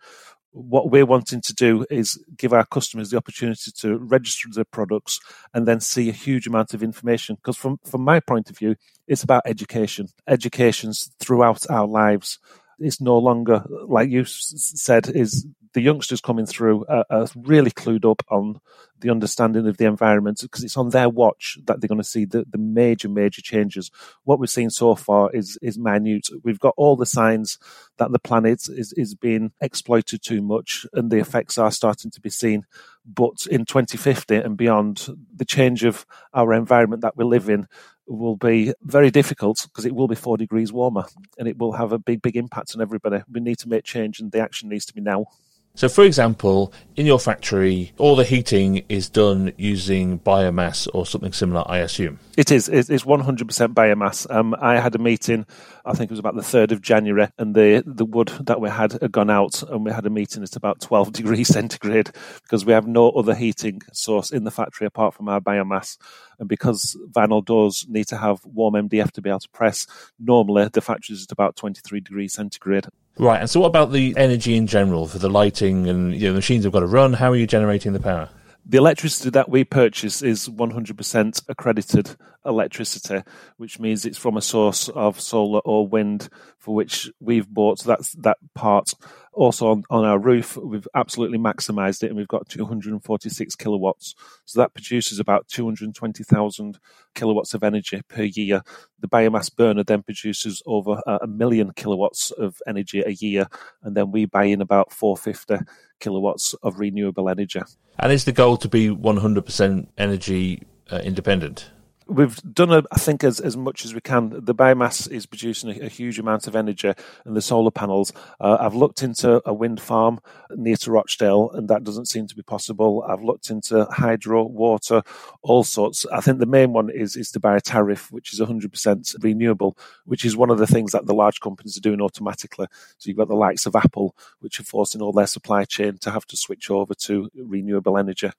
what 0.52 0.90
we're 0.90 1.06
wanting 1.06 1.40
to 1.40 1.54
do 1.54 1.84
is 1.90 2.22
give 2.36 2.52
our 2.52 2.64
customers 2.66 3.10
the 3.10 3.16
opportunity 3.16 3.70
to 3.78 3.98
register 3.98 4.48
their 4.52 4.64
products 4.64 5.18
and 5.54 5.66
then 5.66 5.80
see 5.80 6.08
a 6.08 6.12
huge 6.12 6.46
amount 6.46 6.74
of 6.74 6.82
information. 6.82 7.36
Because 7.36 7.56
from, 7.56 7.78
from 7.84 8.02
my 8.02 8.20
point 8.20 8.50
of 8.50 8.58
view, 8.58 8.76
it's 9.08 9.22
about 9.22 9.42
education. 9.46 10.08
Education's 10.28 11.10
throughout 11.18 11.68
our 11.70 11.86
lives. 11.86 12.38
It's 12.78 13.00
no 13.00 13.16
longer, 13.18 13.64
like 13.86 14.10
you 14.10 14.24
said, 14.26 15.08
is 15.08 15.46
the 15.74 15.80
youngsters 15.80 16.20
coming 16.20 16.46
through 16.46 16.84
are, 16.86 17.04
are, 17.10 17.26
really 17.34 17.70
clued 17.70 18.08
up 18.08 18.22
on 18.28 18.60
the 19.00 19.10
understanding 19.10 19.66
of 19.66 19.78
the 19.78 19.86
environment 19.86 20.40
because 20.42 20.62
it's 20.62 20.76
on 20.76 20.90
their 20.90 21.08
watch 21.08 21.58
that 21.64 21.80
they're 21.80 21.88
going 21.88 21.98
to 21.98 22.04
see 22.04 22.24
the, 22.24 22.44
the 22.48 22.58
major, 22.58 23.08
major 23.08 23.42
changes. 23.42 23.90
What 24.24 24.38
we've 24.38 24.50
seen 24.50 24.70
so 24.70 24.94
far 24.94 25.30
is 25.32 25.58
is 25.62 25.78
minute. 25.78 26.28
We've 26.42 26.60
got 26.60 26.74
all 26.76 26.96
the 26.96 27.06
signs 27.06 27.58
that 27.98 28.12
the 28.12 28.18
planet 28.18 28.68
is, 28.68 28.92
is 28.96 29.14
being 29.14 29.52
exploited 29.60 30.22
too 30.22 30.42
much 30.42 30.86
and 30.92 31.10
the 31.10 31.18
effects 31.18 31.58
are 31.58 31.70
starting 31.70 32.10
to 32.10 32.20
be 32.20 32.30
seen. 32.30 32.66
But 33.04 33.46
in 33.50 33.64
2050 33.64 34.36
and 34.36 34.56
beyond, 34.56 35.08
the 35.34 35.44
change 35.44 35.84
of 35.84 36.06
our 36.32 36.52
environment 36.52 37.02
that 37.02 37.16
we 37.16 37.24
live 37.24 37.48
in 37.48 37.66
will 38.06 38.36
be 38.36 38.72
very 38.82 39.10
difficult 39.10 39.62
because 39.64 39.86
it 39.86 39.94
will 39.94 40.08
be 40.08 40.14
four 40.14 40.36
degrees 40.36 40.72
warmer 40.72 41.04
and 41.38 41.48
it 41.48 41.58
will 41.58 41.72
have 41.72 41.92
a 41.92 41.98
big, 41.98 42.22
big 42.22 42.36
impact 42.36 42.74
on 42.74 42.82
everybody. 42.82 43.22
We 43.30 43.40
need 43.40 43.58
to 43.58 43.68
make 43.68 43.84
change 43.84 44.20
and 44.20 44.30
the 44.30 44.40
action 44.40 44.68
needs 44.68 44.86
to 44.86 44.94
be 44.94 45.00
now. 45.00 45.26
So, 45.74 45.88
for 45.88 46.04
example, 46.04 46.70
in 46.96 47.06
your 47.06 47.18
factory, 47.18 47.92
all 47.96 48.14
the 48.14 48.24
heating 48.24 48.84
is 48.90 49.08
done 49.08 49.52
using 49.56 50.18
biomass 50.18 50.86
or 50.92 51.06
something 51.06 51.32
similar, 51.32 51.64
I 51.66 51.78
assume. 51.78 52.18
It 52.36 52.52
is. 52.52 52.68
It's 52.68 52.90
100% 52.90 53.74
biomass. 53.74 54.30
Um, 54.30 54.54
I 54.60 54.78
had 54.78 54.94
a 54.94 54.98
meeting, 54.98 55.46
I 55.86 55.94
think 55.94 56.10
it 56.10 56.12
was 56.12 56.18
about 56.18 56.34
the 56.34 56.42
3rd 56.42 56.72
of 56.72 56.82
January, 56.82 57.28
and 57.38 57.54
the, 57.54 57.82
the 57.86 58.04
wood 58.04 58.30
that 58.40 58.60
we 58.60 58.68
had 58.68 58.92
had 58.92 59.12
gone 59.12 59.30
out, 59.30 59.62
and 59.62 59.84
we 59.86 59.92
had 59.92 60.04
a 60.04 60.10
meeting 60.10 60.42
at 60.42 60.56
about 60.56 60.80
12 60.80 61.12
degrees 61.12 61.48
centigrade 61.48 62.10
because 62.42 62.66
we 62.66 62.74
have 62.74 62.86
no 62.86 63.08
other 63.10 63.34
heating 63.34 63.80
source 63.94 64.30
in 64.30 64.44
the 64.44 64.50
factory 64.50 64.86
apart 64.86 65.14
from 65.14 65.28
our 65.28 65.40
biomass. 65.40 65.96
And 66.38 66.50
because 66.50 66.98
vinyl 67.10 67.42
doors 67.42 67.86
need 67.88 68.08
to 68.08 68.18
have 68.18 68.44
warm 68.44 68.74
MDF 68.74 69.12
to 69.12 69.22
be 69.22 69.30
able 69.30 69.40
to 69.40 69.48
press, 69.48 69.86
normally 70.18 70.68
the 70.68 70.82
factory 70.82 71.14
is 71.14 71.24
at 71.24 71.32
about 71.32 71.56
23 71.56 72.00
degrees 72.00 72.34
centigrade. 72.34 72.88
Right. 73.18 73.40
And 73.40 73.50
so, 73.50 73.60
what 73.60 73.66
about 73.66 73.92
the 73.92 74.14
energy 74.16 74.56
in 74.56 74.66
general 74.66 75.06
for 75.06 75.18
the 75.18 75.28
lighting 75.28 75.88
and 75.88 76.14
you 76.14 76.28
know, 76.28 76.28
the 76.30 76.36
machines 76.36 76.64
have 76.64 76.72
got 76.72 76.80
to 76.80 76.86
run? 76.86 77.12
How 77.14 77.30
are 77.30 77.36
you 77.36 77.46
generating 77.46 77.92
the 77.92 78.00
power? 78.00 78.28
The 78.64 78.78
electricity 78.78 79.30
that 79.30 79.48
we 79.48 79.64
purchase 79.64 80.22
is 80.22 80.48
100% 80.48 81.42
accredited 81.48 82.16
electricity, 82.46 83.22
which 83.56 83.80
means 83.80 84.04
it's 84.04 84.18
from 84.18 84.36
a 84.36 84.42
source 84.42 84.88
of 84.90 85.20
solar 85.20 85.60
or 85.60 85.86
wind 85.86 86.28
for 86.58 86.74
which 86.74 87.10
we've 87.20 87.48
bought 87.48 87.82
that's 87.82 88.12
that 88.12 88.38
part. 88.54 88.94
Also 89.32 89.68
on, 89.68 89.82
on 89.88 90.04
our 90.04 90.18
roof, 90.18 90.56
we've 90.56 90.86
absolutely 90.94 91.38
maximised 91.38 92.02
it 92.02 92.08
and 92.08 92.16
we've 92.16 92.28
got 92.28 92.48
246 92.48 93.54
kilowatts. 93.56 94.14
So 94.44 94.60
that 94.60 94.74
produces 94.74 95.18
about 95.18 95.48
220,000 95.48 96.78
kilowatts 97.14 97.54
of 97.54 97.62
energy 97.62 98.02
per 98.08 98.24
year. 98.24 98.62
The 99.00 99.08
biomass 99.08 99.54
burner 99.54 99.84
then 99.84 100.02
produces 100.02 100.62
over 100.66 101.00
a 101.06 101.26
million 101.26 101.72
kilowatts 101.74 102.30
of 102.32 102.60
energy 102.66 103.00
a 103.00 103.10
year, 103.10 103.46
and 103.82 103.96
then 103.96 104.10
we 104.10 104.26
buy 104.26 104.44
in 104.44 104.60
about 104.60 104.92
450 104.92 105.64
kilowatts 105.98 106.54
of 106.62 106.78
renewable 106.78 107.28
energy. 107.28 107.60
And 107.98 108.12
is 108.12 108.24
the 108.24 108.32
goal 108.32 108.56
to 108.58 108.68
be 108.68 108.88
100% 108.88 109.88
energy 109.96 110.62
uh, 110.90 110.98
independent? 110.98 111.70
We've 112.12 112.36
done, 112.54 112.72
a, 112.72 112.82
I 112.92 112.98
think, 112.98 113.24
as, 113.24 113.40
as 113.40 113.56
much 113.56 113.84
as 113.84 113.94
we 113.94 114.00
can. 114.00 114.30
The 114.44 114.54
biomass 114.54 115.10
is 115.10 115.26
producing 115.26 115.70
a, 115.70 115.86
a 115.86 115.88
huge 115.88 116.18
amount 116.18 116.46
of 116.46 116.54
energy, 116.54 116.92
and 117.24 117.36
the 117.36 117.42
solar 117.42 117.70
panels. 117.70 118.12
Uh, 118.40 118.58
I've 118.60 118.74
looked 118.74 119.02
into 119.02 119.42
a 119.46 119.52
wind 119.52 119.80
farm 119.80 120.20
near 120.50 120.76
to 120.76 120.90
Rochdale, 120.90 121.50
and 121.50 121.68
that 121.68 121.84
doesn't 121.84 122.06
seem 122.06 122.26
to 122.26 122.36
be 122.36 122.42
possible. 122.42 123.04
I've 123.08 123.22
looked 123.22 123.50
into 123.50 123.84
hydro, 123.86 124.44
water, 124.44 125.02
all 125.42 125.64
sorts. 125.64 126.06
I 126.06 126.20
think 126.20 126.38
the 126.38 126.46
main 126.46 126.72
one 126.72 126.90
is 126.90 127.16
is 127.16 127.30
to 127.32 127.40
buy 127.40 127.56
a 127.56 127.60
tariff, 127.60 128.12
which 128.12 128.32
is 128.32 128.40
100% 128.40 129.22
renewable, 129.22 129.76
which 130.04 130.24
is 130.24 130.36
one 130.36 130.50
of 130.50 130.58
the 130.58 130.66
things 130.66 130.92
that 130.92 131.06
the 131.06 131.14
large 131.14 131.40
companies 131.40 131.76
are 131.76 131.80
doing 131.80 132.00
automatically. 132.00 132.66
So 132.98 133.08
you've 133.08 133.16
got 133.16 133.28
the 133.28 133.34
likes 133.34 133.66
of 133.66 133.76
Apple, 133.76 134.14
which 134.40 134.60
are 134.60 134.64
forcing 134.64 135.02
all 135.02 135.12
their 135.12 135.26
supply 135.26 135.64
chain 135.64 135.98
to 135.98 136.10
have 136.10 136.26
to 136.26 136.36
switch 136.36 136.70
over 136.70 136.94
to 136.94 137.30
renewable 137.34 137.98
energy. 137.98 138.30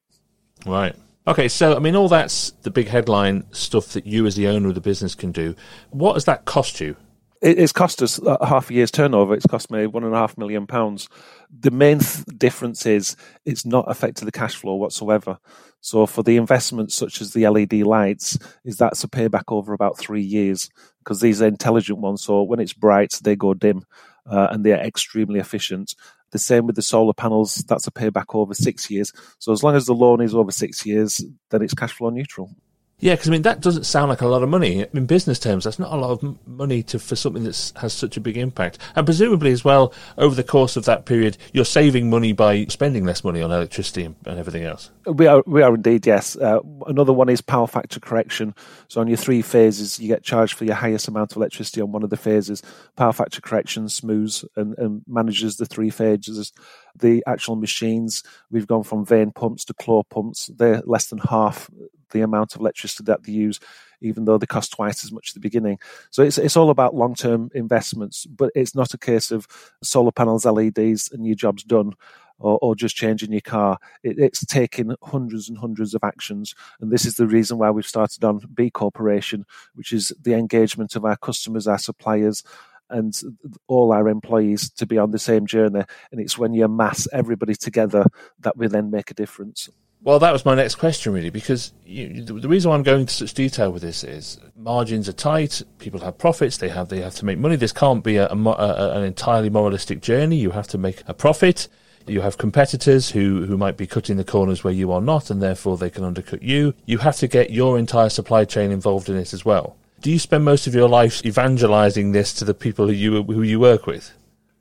Right. 0.65 0.95
Okay, 1.25 1.47
so 1.47 1.75
I 1.75 1.79
mean, 1.79 1.95
all 1.95 2.09
that's 2.09 2.51
the 2.63 2.71
big 2.71 2.89
headline 2.89 3.45
stuff 3.51 3.89
that 3.89 4.05
you, 4.05 4.25
as 4.25 4.35
the 4.35 4.47
owner 4.47 4.69
of 4.69 4.75
the 4.75 4.81
business, 4.81 5.15
can 5.15 5.31
do. 5.31 5.55
What 5.91 6.15
does 6.15 6.25
that 6.25 6.43
cost 6.45 6.81
you? 6.81 6.97
It's 7.41 7.73
cost 7.73 8.01
us 8.01 8.21
half 8.41 8.69
a 8.69 8.73
year's 8.73 8.91
turnover. 8.91 9.33
It's 9.33 9.45
cost 9.45 9.69
me 9.69 9.85
one 9.85 10.05
and 10.05 10.13
a 10.13 10.17
half 10.17 10.37
million 10.37 10.65
pounds. 10.65 11.09
The 11.57 11.71
main 11.71 11.99
th- 11.99 12.25
difference 12.37 12.85
is 12.85 13.17
it's 13.45 13.65
not 13.65 13.89
affected 13.89 14.25
the 14.25 14.31
cash 14.31 14.55
flow 14.55 14.75
whatsoever. 14.75 15.37
So 15.81 16.05
for 16.05 16.23
the 16.23 16.37
investments 16.37 16.95
such 16.95 17.19
as 17.19 17.33
the 17.33 17.47
LED 17.47 17.73
lights, 17.73 18.37
is 18.63 18.77
that's 18.77 19.03
a 19.03 19.09
payback 19.09 19.43
over 19.49 19.73
about 19.73 19.97
three 19.97 20.21
years 20.21 20.69
because 20.99 21.19
these 21.19 21.41
are 21.41 21.47
intelligent 21.47 21.99
ones. 21.99 22.23
So 22.23 22.43
when 22.43 22.61
it's 22.61 22.71
bright, 22.71 23.19
they 23.21 23.35
go 23.35 23.53
dim, 23.53 23.83
uh, 24.25 24.47
and 24.51 24.63
they 24.63 24.71
are 24.71 24.81
extremely 24.81 25.39
efficient. 25.39 25.95
The 26.31 26.39
same 26.39 26.65
with 26.65 26.75
the 26.75 26.81
solar 26.81 27.13
panels, 27.13 27.63
that's 27.67 27.87
a 27.87 27.91
payback 27.91 28.33
over 28.33 28.53
six 28.53 28.89
years. 28.89 29.11
So 29.39 29.51
as 29.51 29.63
long 29.63 29.75
as 29.75 29.85
the 29.85 29.93
loan 29.93 30.21
is 30.21 30.33
over 30.33 30.51
six 30.51 30.85
years, 30.85 31.23
then 31.51 31.61
it's 31.61 31.73
cash 31.73 31.93
flow 31.93 32.09
neutral. 32.09 32.55
Yeah, 32.99 33.15
because 33.15 33.27
I 33.27 33.31
mean 33.31 33.41
that 33.41 33.59
doesn't 33.59 33.85
sound 33.85 34.09
like 34.09 34.21
a 34.21 34.27
lot 34.27 34.43
of 34.43 34.49
money 34.49 34.85
in 34.93 35.05
business 35.05 35.37
terms. 35.37 35.65
That's 35.65 35.79
not 35.79 35.91
a 35.91 35.97
lot 35.97 36.11
of 36.11 36.47
money 36.47 36.83
to 36.83 36.99
for 36.99 37.17
something 37.17 37.43
that 37.43 37.73
has 37.81 37.91
such 37.91 38.15
a 38.15 38.21
big 38.21 38.37
impact. 38.37 38.77
And 38.95 39.05
presumably 39.05 39.51
as 39.51 39.65
well, 39.65 39.93
over 40.17 40.33
the 40.35 40.43
course 40.43 40.77
of 40.77 40.85
that 40.85 41.05
period, 41.05 41.37
you're 41.51 41.65
saving 41.65 42.09
money 42.09 42.31
by 42.31 42.65
spending 42.67 43.03
less 43.03 43.23
money 43.23 43.41
on 43.41 43.51
electricity 43.51 44.05
and, 44.05 44.15
and 44.25 44.39
everything 44.39 44.63
else. 44.63 44.89
We 45.05 45.27
are, 45.27 45.43
we 45.45 45.61
are 45.61 45.75
indeed. 45.75 46.07
Yes. 46.07 46.37
Uh, 46.37 46.59
another 46.87 47.11
one 47.11 47.27
is 47.27 47.41
power 47.41 47.67
factor 47.67 47.99
correction. 47.99 48.55
So 48.87 49.01
on 49.01 49.07
your 49.07 49.17
three 49.17 49.41
phases, 49.41 49.99
you 49.99 50.07
get 50.07 50.23
charged 50.23 50.53
for 50.53 50.63
your 50.63 50.75
highest 50.75 51.09
amount 51.09 51.33
of 51.33 51.37
electricity 51.37 51.81
on 51.81 51.91
one 51.91 52.03
of 52.03 52.09
the 52.09 52.15
phases. 52.15 52.61
Power 52.95 53.11
factor 53.11 53.41
correction 53.41 53.89
smooths 53.89 54.45
and, 54.55 54.77
and 54.77 55.01
manages 55.07 55.57
the 55.57 55.65
three 55.65 55.89
phases. 55.89 56.53
The 56.95 57.21
actual 57.27 57.57
machines, 57.57 58.23
we've 58.49 58.67
gone 58.67 58.83
from 58.83 59.05
vane 59.05 59.31
pumps 59.31 59.65
to 59.65 59.73
claw 59.73 60.03
pumps. 60.03 60.49
They're 60.55 60.81
less 60.85 61.07
than 61.07 61.19
half 61.19 61.69
the 62.13 62.21
amount 62.21 62.55
of 62.55 62.61
electricity 62.61 63.03
that 63.05 63.23
they 63.23 63.33
use, 63.33 63.59
even 64.01 64.25
though 64.25 64.37
they 64.37 64.45
cost 64.45 64.71
twice 64.71 65.03
as 65.03 65.11
much 65.11 65.29
at 65.29 65.33
the 65.33 65.39
beginning. 65.39 65.79
So 66.11 66.23
it's 66.23 66.37
it's 66.37 66.55
all 66.55 66.69
about 66.69 66.95
long 66.95 67.15
term 67.15 67.49
investments, 67.53 68.25
but 68.25 68.51
it's 68.55 68.75
not 68.75 68.93
a 68.93 68.97
case 68.97 69.31
of 69.31 69.47
solar 69.83 70.11
panels, 70.11 70.45
LEDs, 70.45 71.11
and 71.11 71.25
your 71.25 71.35
job's 71.35 71.63
done. 71.63 71.93
Or, 72.39 72.57
or, 72.61 72.75
just 72.75 72.95
changing 72.95 73.31
your 73.31 73.41
car. 73.41 73.77
It, 74.01 74.17
it's 74.17 74.43
taking 74.43 74.95
hundreds 75.03 75.47
and 75.47 75.57
hundreds 75.57 75.93
of 75.93 76.03
actions. 76.03 76.55
And 76.81 76.91
this 76.91 77.05
is 77.05 77.15
the 77.15 77.27
reason 77.27 77.59
why 77.59 77.69
we've 77.69 77.85
started 77.85 78.23
on 78.25 78.41
B 78.53 78.69
Corporation, 78.71 79.45
which 79.75 79.93
is 79.93 80.11
the 80.19 80.33
engagement 80.33 80.95
of 80.95 81.05
our 81.05 81.15
customers, 81.15 81.67
our 81.67 81.77
suppliers, 81.77 82.43
and 82.89 83.19
all 83.67 83.91
our 83.91 84.07
employees 84.07 84.69
to 84.71 84.85
be 84.85 84.97
on 84.97 85.11
the 85.11 85.19
same 85.19 85.45
journey. 85.45 85.83
And 86.11 86.19
it's 86.21 86.37
when 86.37 86.53
you 86.53 86.67
mass 86.67 87.07
everybody 87.13 87.55
together 87.55 88.05
that 88.39 88.57
we 88.57 88.67
then 88.67 88.91
make 88.91 89.11
a 89.11 89.15
difference. 89.15 89.69
Well, 90.03 90.19
that 90.19 90.33
was 90.33 90.43
my 90.43 90.53
next 90.53 90.75
question, 90.75 91.13
really, 91.13 91.29
because 91.29 91.71
you, 91.85 92.23
the, 92.23 92.49
reason 92.49 92.69
why 92.69 92.75
I'm 92.75 92.83
going 92.83 93.01
into 93.01 93.13
such 93.13 93.33
detail 93.33 93.71
with 93.71 93.83
this 93.83 94.03
is 94.03 94.37
margins 94.57 95.07
are 95.07 95.13
tight. 95.13 95.61
People 95.79 96.01
have 96.01 96.17
profits. 96.17 96.57
They 96.57 96.67
have 96.67 96.89
they 96.89 96.99
have 96.99 97.15
to 97.15 97.25
make 97.25 97.37
money. 97.37 97.55
This 97.55 97.71
can't 97.71 98.03
be 98.03 98.17
a, 98.17 98.27
a, 98.27 98.35
a, 98.35 98.97
an 98.97 99.03
entirely 99.03 99.49
moralistic 99.49 100.01
journey. 100.01 100.35
You 100.35 100.51
have 100.51 100.67
to 100.69 100.77
make 100.77 101.03
a 101.07 101.13
profit. 101.13 101.69
You 102.05 102.19
have 102.19 102.37
competitors 102.37 103.11
who, 103.11 103.45
who 103.45 103.55
might 103.55 103.77
be 103.77 103.87
cutting 103.87 104.17
the 104.17 104.25
corners 104.25 104.61
where 104.61 104.73
you 104.73 104.91
are 104.91 104.99
not, 104.99 105.29
and 105.29 105.41
therefore 105.41 105.77
they 105.77 105.89
can 105.89 106.03
undercut 106.03 106.43
you. 106.43 106.73
You 106.85 106.97
have 106.97 107.15
to 107.17 107.27
get 107.29 107.51
your 107.51 107.79
entire 107.79 108.09
supply 108.09 108.43
chain 108.43 108.71
involved 108.71 109.07
in 109.07 109.15
it 109.15 109.31
as 109.31 109.45
well. 109.45 109.77
Do 110.01 110.11
you 110.11 110.19
spend 110.19 110.43
most 110.43 110.67
of 110.67 110.75
your 110.75 110.89
life 110.89 111.25
evangelizing 111.25 112.11
this 112.11 112.33
to 112.33 112.43
the 112.43 112.53
people 112.53 112.87
who 112.87 112.93
you 112.93 113.23
who 113.23 113.41
you 113.41 113.57
work 113.57 113.87
with? 113.87 114.11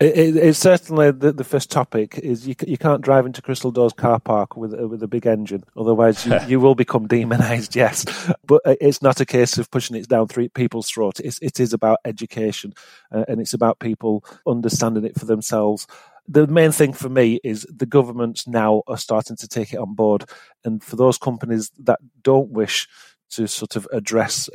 It, 0.03 0.19
it, 0.19 0.37
it's 0.37 0.59
certainly 0.59 1.13
the, 1.13 1.33
the 1.33 1.45
first 1.45 1.71
topic 1.71 2.19
is 2.19 2.47
you, 2.47 2.57
you 2.67 2.77
can't 2.77 3.03
drive 3.03 3.25
into 3.25 3.41
Crystal 3.41 3.71
Doors 3.71 3.93
car 3.93 4.19
park 4.19 4.57
with 4.57 4.75
with 4.75 5.03
a 5.03 5.09
big 5.09 5.27
engine, 5.27 5.63
otherwise 5.77 6.27
you, 6.27 6.39
you 6.49 6.61
will 6.61 6.75
become 6.75 7.07
demonised. 7.07 7.77
Yes, 7.77 8.05
but 8.45 8.61
it's 8.65 9.01
not 9.01 9.21
a 9.21 9.27
case 9.27 9.59
of 9.59 9.71
pushing 9.71 9.97
it 9.97 10.09
down 10.09 10.27
three 10.29 10.49
people's 10.49 10.91
throat. 10.91 11.21
It's, 11.21 11.39
it 11.41 11.61
is 11.61 11.73
about 11.73 11.99
education, 12.05 12.75
uh, 13.13 13.25
and 13.29 13.41
it's 13.41 13.55
about 13.55 13.79
people 13.79 14.25
understanding 14.47 15.05
it 15.05 15.19
for 15.19 15.27
themselves 15.27 15.87
the 16.29 16.47
main 16.47 16.73
thing 16.73 16.93
for 16.93 17.09
me 17.09 17.41
is 17.43 17.67
the 17.69 17.87
governments 17.87 18.47
now 18.47 18.83
are 18.87 18.97
starting 18.97 19.37
to 19.37 19.49
take 19.49 19.73
it 19.73 19.79
on 19.79 19.95
board. 19.95 20.25
And 20.65 20.83
for 20.83 20.97
those 20.97 21.19
companies 21.19 21.71
that 21.81 21.99
don't 22.23 22.51
wish 22.51 22.89
to 23.33 23.47
sort 23.47 23.77
of 23.77 23.87
address 23.93 24.49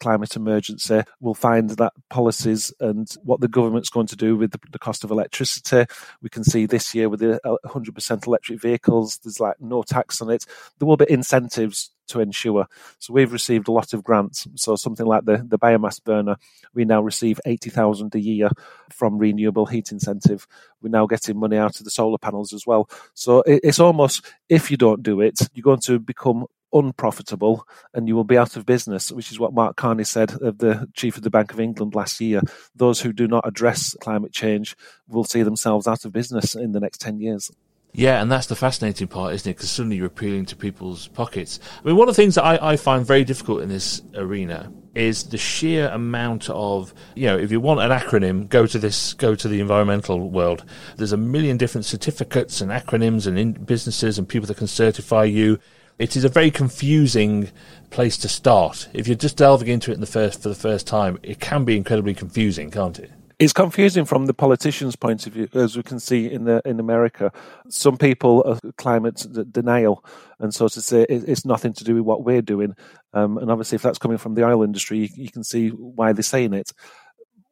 climate 0.00 0.36
emergency. 0.36 1.02
We'll 1.20 1.34
find 1.34 1.70
that 1.70 1.92
policies 2.10 2.72
and 2.80 3.10
what 3.22 3.40
the 3.40 3.48
government's 3.48 3.90
going 3.90 4.06
to 4.08 4.16
do 4.16 4.36
with 4.36 4.52
the, 4.52 4.60
the 4.70 4.78
cost 4.78 5.04
of 5.04 5.10
electricity. 5.10 5.90
We 6.22 6.28
can 6.28 6.44
see 6.44 6.66
this 6.66 6.94
year 6.94 7.08
with 7.08 7.20
the 7.20 7.40
100% 7.44 8.10
uh, 8.10 8.18
electric 8.26 8.60
vehicles, 8.60 9.18
there's 9.18 9.40
like 9.40 9.60
no 9.60 9.82
tax 9.82 10.20
on 10.20 10.30
it. 10.30 10.44
There 10.78 10.86
will 10.86 10.96
be 10.96 11.06
incentives 11.08 11.90
to 12.08 12.20
ensure. 12.20 12.66
So 12.98 13.14
we've 13.14 13.32
received 13.32 13.66
a 13.68 13.72
lot 13.72 13.94
of 13.94 14.04
grants. 14.04 14.46
So 14.56 14.76
something 14.76 15.06
like 15.06 15.24
the, 15.24 15.42
the 15.48 15.58
biomass 15.58 16.04
burner, 16.04 16.36
we 16.74 16.84
now 16.84 17.00
receive 17.00 17.40
80,000 17.46 18.14
a 18.14 18.20
year 18.20 18.50
from 18.90 19.16
renewable 19.16 19.64
heat 19.64 19.90
incentive. 19.90 20.46
We're 20.82 20.90
now 20.90 21.06
getting 21.06 21.38
money 21.38 21.56
out 21.56 21.78
of 21.78 21.84
the 21.84 21.90
solar 21.90 22.18
panels 22.18 22.52
as 22.52 22.66
well. 22.66 22.90
So 23.14 23.40
it, 23.42 23.60
it's 23.64 23.80
almost, 23.80 24.26
if 24.50 24.70
you 24.70 24.76
don't 24.76 25.02
do 25.02 25.22
it, 25.22 25.48
you're 25.54 25.62
going 25.62 25.80
to 25.84 25.98
become 25.98 26.44
unprofitable 26.74 27.66
and 27.94 28.08
you 28.08 28.14
will 28.14 28.24
be 28.24 28.36
out 28.36 28.56
of 28.56 28.66
business, 28.66 29.10
which 29.10 29.30
is 29.30 29.38
what 29.38 29.54
Mark 29.54 29.76
Carney 29.76 30.04
said 30.04 30.32
of 30.42 30.58
the 30.58 30.88
chief 30.92 31.16
of 31.16 31.22
the 31.22 31.30
Bank 31.30 31.52
of 31.52 31.60
England 31.60 31.94
last 31.94 32.20
year. 32.20 32.40
Those 32.74 33.00
who 33.00 33.12
do 33.12 33.26
not 33.26 33.46
address 33.46 33.96
climate 34.00 34.32
change 34.32 34.76
will 35.08 35.24
see 35.24 35.42
themselves 35.42 35.86
out 35.86 36.04
of 36.04 36.12
business 36.12 36.54
in 36.54 36.72
the 36.72 36.80
next 36.80 37.00
10 37.00 37.20
years. 37.20 37.50
Yeah, 37.96 38.20
and 38.20 38.30
that's 38.30 38.48
the 38.48 38.56
fascinating 38.56 39.06
part, 39.06 39.34
isn't 39.34 39.48
it? 39.48 39.54
Because 39.56 39.70
suddenly 39.70 39.96
you're 39.96 40.06
appealing 40.06 40.46
to 40.46 40.56
people's 40.56 41.06
pockets. 41.08 41.60
I 41.82 41.86
mean, 41.86 41.96
one 41.96 42.08
of 42.08 42.16
the 42.16 42.20
things 42.20 42.34
that 42.34 42.44
I, 42.44 42.72
I 42.72 42.76
find 42.76 43.06
very 43.06 43.22
difficult 43.22 43.62
in 43.62 43.68
this 43.68 44.02
arena 44.16 44.72
is 44.96 45.24
the 45.24 45.38
sheer 45.38 45.88
amount 45.88 46.48
of 46.50 46.94
you 47.16 47.26
know 47.26 47.36
if 47.36 47.50
you 47.50 47.60
want 47.60 47.80
an 47.80 47.90
acronym 47.90 48.48
go 48.48 48.64
to 48.64 48.78
this 48.78 49.12
go 49.14 49.34
to 49.34 49.48
the 49.48 49.60
environmental 49.60 50.30
world 50.30 50.64
there's 50.96 51.12
a 51.12 51.16
million 51.16 51.56
different 51.56 51.84
certificates 51.84 52.60
and 52.60 52.70
acronyms 52.70 53.26
and 53.26 53.66
businesses 53.66 54.18
and 54.18 54.28
people 54.28 54.46
that 54.46 54.56
can 54.56 54.68
certify 54.68 55.24
you 55.24 55.58
it 55.98 56.16
is 56.16 56.24
a 56.24 56.28
very 56.28 56.50
confusing 56.50 57.50
place 57.90 58.16
to 58.18 58.28
start. 58.28 58.88
If 58.92 59.06
you're 59.06 59.16
just 59.16 59.36
delving 59.36 59.68
into 59.68 59.90
it 59.90 59.94
in 59.94 60.00
the 60.00 60.06
first 60.06 60.42
for 60.42 60.48
the 60.48 60.54
first 60.54 60.86
time, 60.86 61.18
it 61.22 61.40
can 61.40 61.64
be 61.64 61.76
incredibly 61.76 62.14
confusing, 62.14 62.70
can't 62.70 62.98
it? 62.98 63.10
It's 63.38 63.52
confusing 63.52 64.04
from 64.04 64.26
the 64.26 64.34
politicians' 64.34 64.94
point 64.94 65.26
of 65.26 65.32
view, 65.32 65.48
as 65.54 65.76
we 65.76 65.82
can 65.82 65.98
see 65.98 66.30
in 66.30 66.44
the, 66.44 66.62
in 66.64 66.78
America. 66.78 67.32
Some 67.68 67.96
people 67.96 68.44
are 68.46 68.70
climate 68.76 69.26
denial, 69.50 70.04
and 70.38 70.54
so 70.54 70.68
to 70.68 70.80
say 70.80 71.04
it's 71.08 71.44
nothing 71.44 71.72
to 71.74 71.84
do 71.84 71.96
with 71.96 72.04
what 72.04 72.24
we're 72.24 72.42
doing. 72.42 72.74
Um, 73.12 73.38
and 73.38 73.50
obviously, 73.50 73.76
if 73.76 73.82
that's 73.82 73.98
coming 73.98 74.18
from 74.18 74.34
the 74.34 74.46
oil 74.46 74.62
industry, 74.62 74.98
you, 74.98 75.08
you 75.16 75.30
can 75.30 75.42
see 75.42 75.70
why 75.70 76.12
they're 76.12 76.22
saying 76.22 76.54
it. 76.54 76.72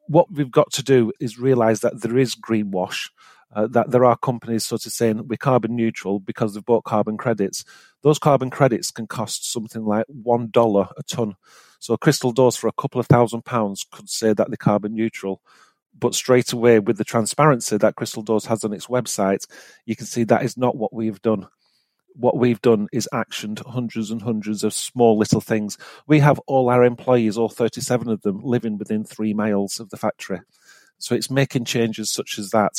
What 0.06 0.32
we've 0.32 0.50
got 0.50 0.70
to 0.72 0.84
do 0.84 1.12
is 1.20 1.38
realise 1.38 1.80
that 1.80 2.00
there 2.00 2.16
is 2.16 2.37
greenwash. 2.37 3.11
Uh, 3.54 3.66
that 3.66 3.90
there 3.90 4.04
are 4.04 4.16
companies 4.16 4.64
sort 4.64 4.87
of 4.87 4.92
saying 4.92 5.28
we're 5.28 5.37
carbon 5.37 5.76
neutral 5.76 6.18
because 6.21 6.54
they've 6.54 6.64
bought 6.64 6.85
carbon 6.85 7.18
credits. 7.18 7.64
Those 8.02 8.18
carbon 8.18 8.49
credits 8.49 8.90
can 8.90 9.06
cost 9.06 9.52
something 9.52 9.85
like 9.85 10.06
one 10.09 10.49
dollar 10.50 10.88
a 10.97 11.02
ton. 11.02 11.37
So 11.78 11.97
Crystal 11.97 12.32
Doors 12.32 12.56
for 12.56 12.68
a 12.68 12.73
couple 12.73 13.00
of 13.00 13.06
thousand 13.06 13.44
pounds 13.44 13.85
could 13.90 14.09
say 14.09 14.32
that 14.32 14.49
they're 14.49 14.56
carbon 14.56 14.94
neutral 14.94 15.42
but 15.94 16.14
straight 16.14 16.52
away, 16.52 16.78
with 16.78 16.97
the 16.97 17.04
transparency 17.04 17.76
that 17.76 17.97
Crystal 17.97 18.23
Doors 18.23 18.47
has 18.47 18.64
on 18.64 18.73
its 18.73 18.87
website, 18.87 19.47
you 19.85 19.97
can 19.97 20.06
see 20.06 20.25
that 20.25 20.42
is 20.42 20.56
not 20.56 20.76
what 20.76 20.92
we've 20.92 21.21
done. 21.23 21.47
What 22.14 22.37
we've 22.37 22.61
done 22.61 22.88
is 22.92 23.09
actioned 23.12 23.64
hundreds 23.64 24.11
and 24.11 24.21
hundreds 24.21 24.64
of 24.64 24.75
small 24.75 25.16
little 25.16 25.40
things. 25.40 25.78
We 26.06 26.21
have 26.21 26.38
all 26.47 26.68
our 26.68 26.85
employees, 26.85 27.38
all 27.38 27.49
37 27.49 28.09
of 28.09 28.23
them, 28.23 28.40
living 28.42 28.78
within 28.78 29.04
three 29.04 29.32
miles 29.32 29.80
of 29.80 29.90
the 29.90 29.97
factory. 29.97 30.40
So 30.99 31.14
it's 31.14 31.30
making 31.30 31.64
changes 31.64 32.11
such 32.11 32.38
as 32.38 32.50
that 32.50 32.73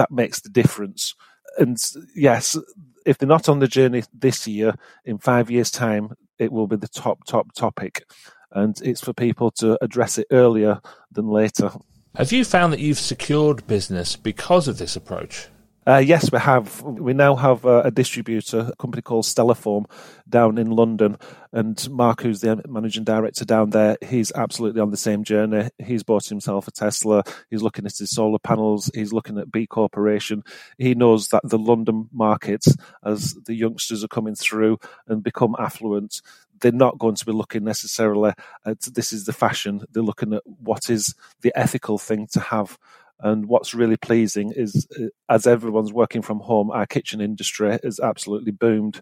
that 0.00 0.10
makes 0.10 0.40
the 0.40 0.48
difference. 0.48 1.14
And 1.58 1.76
yes, 2.16 2.56
if 3.04 3.18
they're 3.18 3.28
not 3.28 3.50
on 3.50 3.58
the 3.58 3.68
journey 3.68 4.02
this 4.14 4.46
year, 4.46 4.74
in 5.04 5.18
five 5.18 5.50
years' 5.50 5.70
time, 5.70 6.14
it 6.38 6.50
will 6.50 6.66
be 6.66 6.76
the 6.76 6.88
top, 6.88 7.24
top 7.26 7.52
topic. 7.52 8.06
And 8.52 8.80
it's 8.82 9.02
for 9.02 9.12
people 9.12 9.50
to 9.58 9.76
address 9.84 10.16
it 10.16 10.26
earlier 10.30 10.80
than 11.12 11.28
later. 11.28 11.70
Have 12.16 12.32
you 12.32 12.46
found 12.46 12.72
that 12.72 12.80
you've 12.80 12.98
secured 12.98 13.66
business 13.66 14.16
because 14.16 14.68
of 14.68 14.78
this 14.78 14.96
approach? 14.96 15.48
Uh, 15.90 15.98
yes, 15.98 16.30
we 16.30 16.38
have. 16.38 16.82
We 16.82 17.14
now 17.14 17.34
have 17.34 17.64
a, 17.64 17.80
a, 17.80 17.90
distributor, 17.90 18.70
a 18.70 18.76
company 18.76 19.02
called 19.02 19.24
Stellaform, 19.24 19.90
down 20.28 20.56
in 20.56 20.70
London. 20.70 21.16
And 21.52 21.90
Mark, 21.90 22.22
who's 22.22 22.42
the 22.42 22.62
managing 22.68 23.02
director 23.02 23.44
down 23.44 23.70
there, 23.70 23.96
he's 24.00 24.30
absolutely 24.36 24.80
on 24.82 24.92
the 24.92 24.96
same 24.96 25.24
journey. 25.24 25.68
He's 25.84 26.04
bought 26.04 26.26
himself 26.26 26.68
a 26.68 26.70
Tesla. 26.70 27.24
He's 27.50 27.62
looking 27.62 27.86
at 27.86 27.98
his 27.98 28.12
solar 28.12 28.38
panels. 28.38 28.88
He's 28.94 29.12
looking 29.12 29.36
at 29.36 29.50
B 29.50 29.66
Corporation. 29.66 30.44
He 30.78 30.94
knows 30.94 31.26
that 31.28 31.42
the 31.42 31.58
London 31.58 32.08
market, 32.12 32.66
as 33.04 33.34
the 33.46 33.54
youngsters 33.54 34.04
are 34.04 34.08
coming 34.08 34.36
through 34.36 34.78
and 35.08 35.24
become 35.24 35.56
affluent, 35.58 36.22
they're 36.60 36.70
not 36.70 36.98
going 36.98 37.16
to 37.16 37.26
be 37.26 37.32
looking 37.32 37.64
necessarily 37.64 38.32
at 38.64 38.80
this 38.82 39.12
is 39.12 39.24
the 39.24 39.32
fashion. 39.32 39.82
They're 39.90 40.04
looking 40.04 40.34
at 40.34 40.42
what 40.46 40.88
is 40.88 41.16
the 41.40 41.52
ethical 41.56 41.98
thing 41.98 42.28
to 42.28 42.38
have. 42.38 42.78
And 43.22 43.46
what's 43.46 43.74
really 43.74 43.96
pleasing 43.96 44.52
is, 44.52 44.86
uh, 44.98 45.06
as 45.28 45.46
everyone's 45.46 45.92
working 45.92 46.22
from 46.22 46.40
home, 46.40 46.70
our 46.70 46.86
kitchen 46.86 47.20
industry 47.20 47.78
has 47.82 48.00
absolutely 48.00 48.52
boomed. 48.52 49.00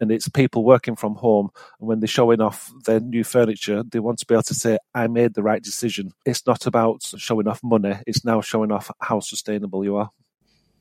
And 0.00 0.12
it's 0.12 0.28
people 0.28 0.64
working 0.64 0.94
from 0.94 1.16
home. 1.16 1.50
And 1.80 1.88
when 1.88 2.00
they're 2.00 2.06
showing 2.06 2.40
off 2.40 2.72
their 2.84 3.00
new 3.00 3.24
furniture, 3.24 3.82
they 3.82 3.98
want 3.98 4.18
to 4.20 4.26
be 4.26 4.34
able 4.34 4.44
to 4.44 4.54
say, 4.54 4.78
I 4.94 5.08
made 5.08 5.34
the 5.34 5.42
right 5.42 5.62
decision. 5.62 6.12
It's 6.24 6.46
not 6.46 6.66
about 6.66 7.02
showing 7.16 7.48
off 7.48 7.60
money, 7.62 7.96
it's 8.06 8.24
now 8.24 8.40
showing 8.40 8.70
off 8.70 8.90
how 9.00 9.20
sustainable 9.20 9.84
you 9.84 9.96
are. 9.96 10.10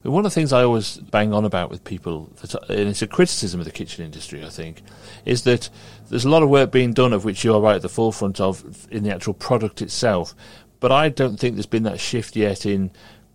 One 0.04 0.26
of 0.26 0.32
the 0.32 0.36
things 0.36 0.54
I 0.54 0.64
always 0.64 0.98
bang 0.98 1.34
on 1.34 1.44
about 1.44 1.72
with 1.72 1.84
people, 1.84 2.32
and 2.70 2.88
it's 2.88 3.02
a 3.02 3.08
criticism 3.08 3.60
of 3.60 3.66
the 3.66 3.72
kitchen 3.72 4.06
industry, 4.06 4.46
I 4.46 4.50
think, 4.50 4.84
is 5.26 5.44
that 5.44 5.70
there's 6.10 6.24
a 6.24 6.30
lot 6.30 6.44
of 6.44 6.50
work 6.50 6.72
being 6.72 6.94
done 6.94 7.14
of 7.14 7.26
which 7.26 7.44
you 7.44 7.54
are 7.54 7.60
right 7.60 7.76
at 7.76 7.82
the 7.82 7.90
forefront 7.90 8.40
of 8.40 8.88
in 8.92 9.04
the 9.04 9.14
actual 9.14 9.34
product 9.34 9.82
itself. 9.82 10.36
But 10.80 10.92
I 10.92 11.10
don't 11.10 11.40
think 11.40 11.56
there's 11.56 11.66
been 11.66 11.84
that 11.84 12.00
shift 12.00 12.36
yet 12.36 12.66
in 12.66 12.92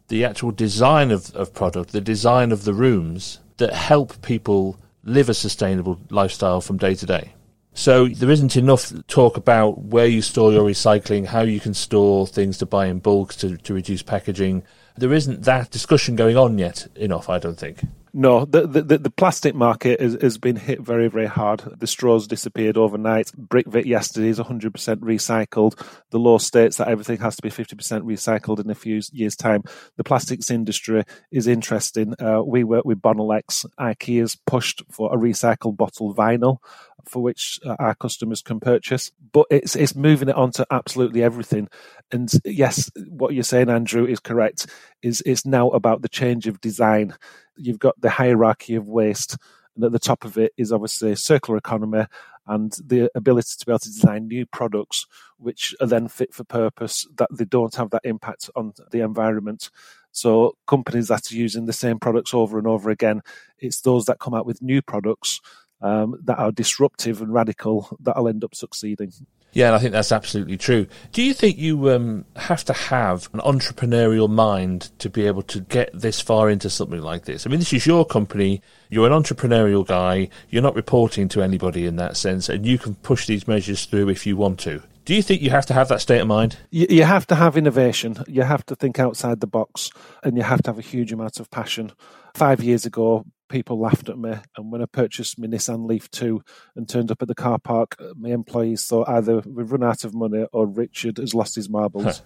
the 0.08 0.24
actual 0.24 0.50
design 0.50 1.10
of, 1.10 1.34
of 1.34 1.54
product, 1.54 1.92
the 1.92 2.00
design 2.00 2.52
of 2.52 2.64
the 2.64 2.74
rooms 2.74 3.40
that 3.56 3.72
help 3.72 4.20
people 4.22 4.78
live 5.04 5.28
a 5.28 5.34
sustainable 5.34 5.98
lifestyle 6.10 6.60
from 6.60 6.76
day 6.76 6.94
to 6.94 7.06
day. 7.06 7.32
So 7.74 8.06
there 8.08 8.30
isn't 8.30 8.56
enough 8.56 8.92
talk 9.06 9.36
about 9.36 9.78
where 9.78 10.06
you 10.06 10.20
store 10.20 10.52
your 10.52 10.68
recycling, 10.68 11.26
how 11.26 11.40
you 11.42 11.58
can 11.58 11.74
store 11.74 12.26
things 12.26 12.58
to 12.58 12.66
buy 12.66 12.86
in 12.86 12.98
bulk 12.98 13.32
to, 13.34 13.56
to 13.56 13.74
reduce 13.74 14.02
packaging, 14.02 14.62
there 14.96 15.12
isn't 15.12 15.44
that 15.44 15.70
discussion 15.70 16.16
going 16.16 16.36
on 16.36 16.58
yet 16.58 16.86
enough, 16.96 17.28
I 17.28 17.38
don't 17.38 17.58
think. 17.58 17.84
No, 18.14 18.44
the, 18.44 18.66
the, 18.66 18.98
the 18.98 19.10
plastic 19.10 19.54
market 19.54 19.98
has, 19.98 20.36
been 20.36 20.56
hit 20.56 20.82
very, 20.82 21.08
very 21.08 21.26
hard. 21.26 21.60
The 21.78 21.86
straws 21.86 22.26
disappeared 22.26 22.76
overnight. 22.76 23.32
Brickvit 23.38 23.86
yesterday 23.86 24.28
is 24.28 24.38
100% 24.38 24.70
recycled. 24.96 25.82
The 26.10 26.18
law 26.18 26.36
states 26.36 26.76
that 26.76 26.88
everything 26.88 27.18
has 27.20 27.36
to 27.36 27.42
be 27.42 27.48
50% 27.48 28.02
recycled 28.02 28.62
in 28.62 28.68
a 28.68 28.74
few 28.74 29.00
years' 29.12 29.34
time. 29.34 29.62
The 29.96 30.04
plastics 30.04 30.50
industry 30.50 31.04
is 31.30 31.46
interesting. 31.46 32.14
Uh, 32.20 32.42
we 32.42 32.64
work 32.64 32.84
with 32.84 33.00
Bonelex. 33.00 33.64
IKEA's 33.80 34.36
pushed 34.46 34.82
for 34.90 35.14
a 35.14 35.16
recycled 35.16 35.78
bottle 35.78 36.14
vinyl 36.14 36.58
for 37.04 37.22
which 37.22 37.60
uh, 37.64 37.76
our 37.78 37.94
customers 37.94 38.42
can 38.42 38.60
purchase. 38.60 39.10
But 39.32 39.46
it's 39.50 39.76
it's 39.76 39.94
moving 39.94 40.28
it 40.28 40.36
on 40.36 40.52
to 40.52 40.66
absolutely 40.70 41.22
everything. 41.22 41.68
And 42.10 42.30
yes, 42.44 42.90
what 43.08 43.34
you're 43.34 43.42
saying, 43.42 43.70
Andrew, 43.70 44.06
is 44.06 44.20
correct. 44.20 44.66
Is 45.02 45.22
it's 45.26 45.46
now 45.46 45.70
about 45.70 46.02
the 46.02 46.08
change 46.08 46.46
of 46.46 46.60
design. 46.60 47.14
You've 47.56 47.78
got 47.78 48.00
the 48.00 48.10
hierarchy 48.10 48.74
of 48.74 48.88
waste, 48.88 49.36
and 49.74 49.84
at 49.84 49.92
the 49.92 49.98
top 49.98 50.24
of 50.24 50.38
it 50.38 50.52
is 50.56 50.72
obviously 50.72 51.14
circular 51.14 51.58
economy 51.58 52.04
and 52.46 52.76
the 52.84 53.10
ability 53.14 53.54
to 53.58 53.66
be 53.66 53.72
able 53.72 53.78
to 53.78 53.88
design 53.88 54.26
new 54.26 54.44
products 54.46 55.06
which 55.38 55.74
are 55.80 55.86
then 55.86 56.08
fit 56.08 56.34
for 56.34 56.44
purpose 56.44 57.06
that 57.16 57.28
they 57.32 57.44
don't 57.44 57.74
have 57.76 57.90
that 57.90 58.04
impact 58.04 58.50
on 58.56 58.72
the 58.90 59.00
environment. 59.00 59.70
So 60.10 60.56
companies 60.66 61.08
that 61.08 61.30
are 61.30 61.36
using 61.36 61.66
the 61.66 61.72
same 61.72 61.98
products 61.98 62.34
over 62.34 62.58
and 62.58 62.66
over 62.66 62.90
again, 62.90 63.22
it's 63.58 63.80
those 63.80 64.04
that 64.06 64.18
come 64.18 64.34
out 64.34 64.46
with 64.46 64.62
new 64.62 64.82
products 64.82 65.40
um, 65.82 66.18
that 66.24 66.38
are 66.38 66.52
disruptive 66.52 67.20
and 67.20 67.32
radical 67.32 67.96
that'll 68.00 68.28
end 68.28 68.44
up 68.44 68.54
succeeding. 68.54 69.12
Yeah, 69.52 69.66
and 69.66 69.76
I 69.76 69.78
think 69.78 69.92
that's 69.92 70.12
absolutely 70.12 70.56
true. 70.56 70.86
Do 71.12 71.22
you 71.22 71.34
think 71.34 71.58
you 71.58 71.90
um, 71.90 72.24
have 72.36 72.64
to 72.64 72.72
have 72.72 73.28
an 73.34 73.40
entrepreneurial 73.40 74.28
mind 74.28 74.90
to 74.98 75.10
be 75.10 75.26
able 75.26 75.42
to 75.42 75.60
get 75.60 75.90
this 75.92 76.22
far 76.22 76.48
into 76.48 76.70
something 76.70 77.02
like 77.02 77.26
this? 77.26 77.46
I 77.46 77.50
mean, 77.50 77.58
this 77.58 77.72
is 77.72 77.86
your 77.86 78.06
company. 78.06 78.62
You're 78.88 79.06
an 79.06 79.12
entrepreneurial 79.12 79.86
guy. 79.86 80.30
You're 80.48 80.62
not 80.62 80.74
reporting 80.74 81.28
to 81.30 81.42
anybody 81.42 81.84
in 81.84 81.96
that 81.96 82.16
sense, 82.16 82.48
and 82.48 82.64
you 82.64 82.78
can 82.78 82.94
push 82.96 83.26
these 83.26 83.46
measures 83.46 83.84
through 83.84 84.08
if 84.08 84.26
you 84.26 84.38
want 84.38 84.58
to. 84.60 84.82
Do 85.04 85.14
you 85.14 85.22
think 85.22 85.42
you 85.42 85.50
have 85.50 85.66
to 85.66 85.74
have 85.74 85.88
that 85.88 86.00
state 86.00 86.20
of 86.20 86.28
mind? 86.28 86.56
You, 86.70 87.02
have 87.02 87.26
to 87.26 87.34
have 87.34 87.56
innovation. 87.56 88.22
You 88.28 88.42
have 88.42 88.64
to 88.66 88.76
think 88.76 89.00
outside 89.00 89.40
the 89.40 89.48
box, 89.48 89.90
and 90.22 90.36
you 90.36 90.44
have 90.44 90.62
to 90.62 90.70
have 90.70 90.78
a 90.78 90.82
huge 90.82 91.12
amount 91.12 91.40
of 91.40 91.50
passion. 91.50 91.92
Five 92.34 92.62
years 92.62 92.86
ago, 92.86 93.26
people 93.52 93.78
laughed 93.78 94.08
at 94.08 94.18
me. 94.18 94.34
And 94.56 94.72
when 94.72 94.82
I 94.82 94.86
purchased 94.86 95.38
my 95.38 95.46
Nissan 95.46 95.86
Leaf 95.86 96.10
2 96.10 96.42
and 96.74 96.88
turned 96.88 97.10
up 97.10 97.20
at 97.20 97.28
the 97.28 97.34
car 97.34 97.58
park, 97.58 97.94
uh, 98.00 98.14
my 98.16 98.30
employees 98.30 98.86
thought 98.86 99.08
either 99.08 99.42
we've 99.46 99.70
run 99.70 99.84
out 99.84 100.04
of 100.04 100.14
money 100.14 100.46
or 100.52 100.66
Richard 100.66 101.18
has 101.18 101.34
lost 101.34 101.54
his 101.54 101.68
marbles. 101.68 102.22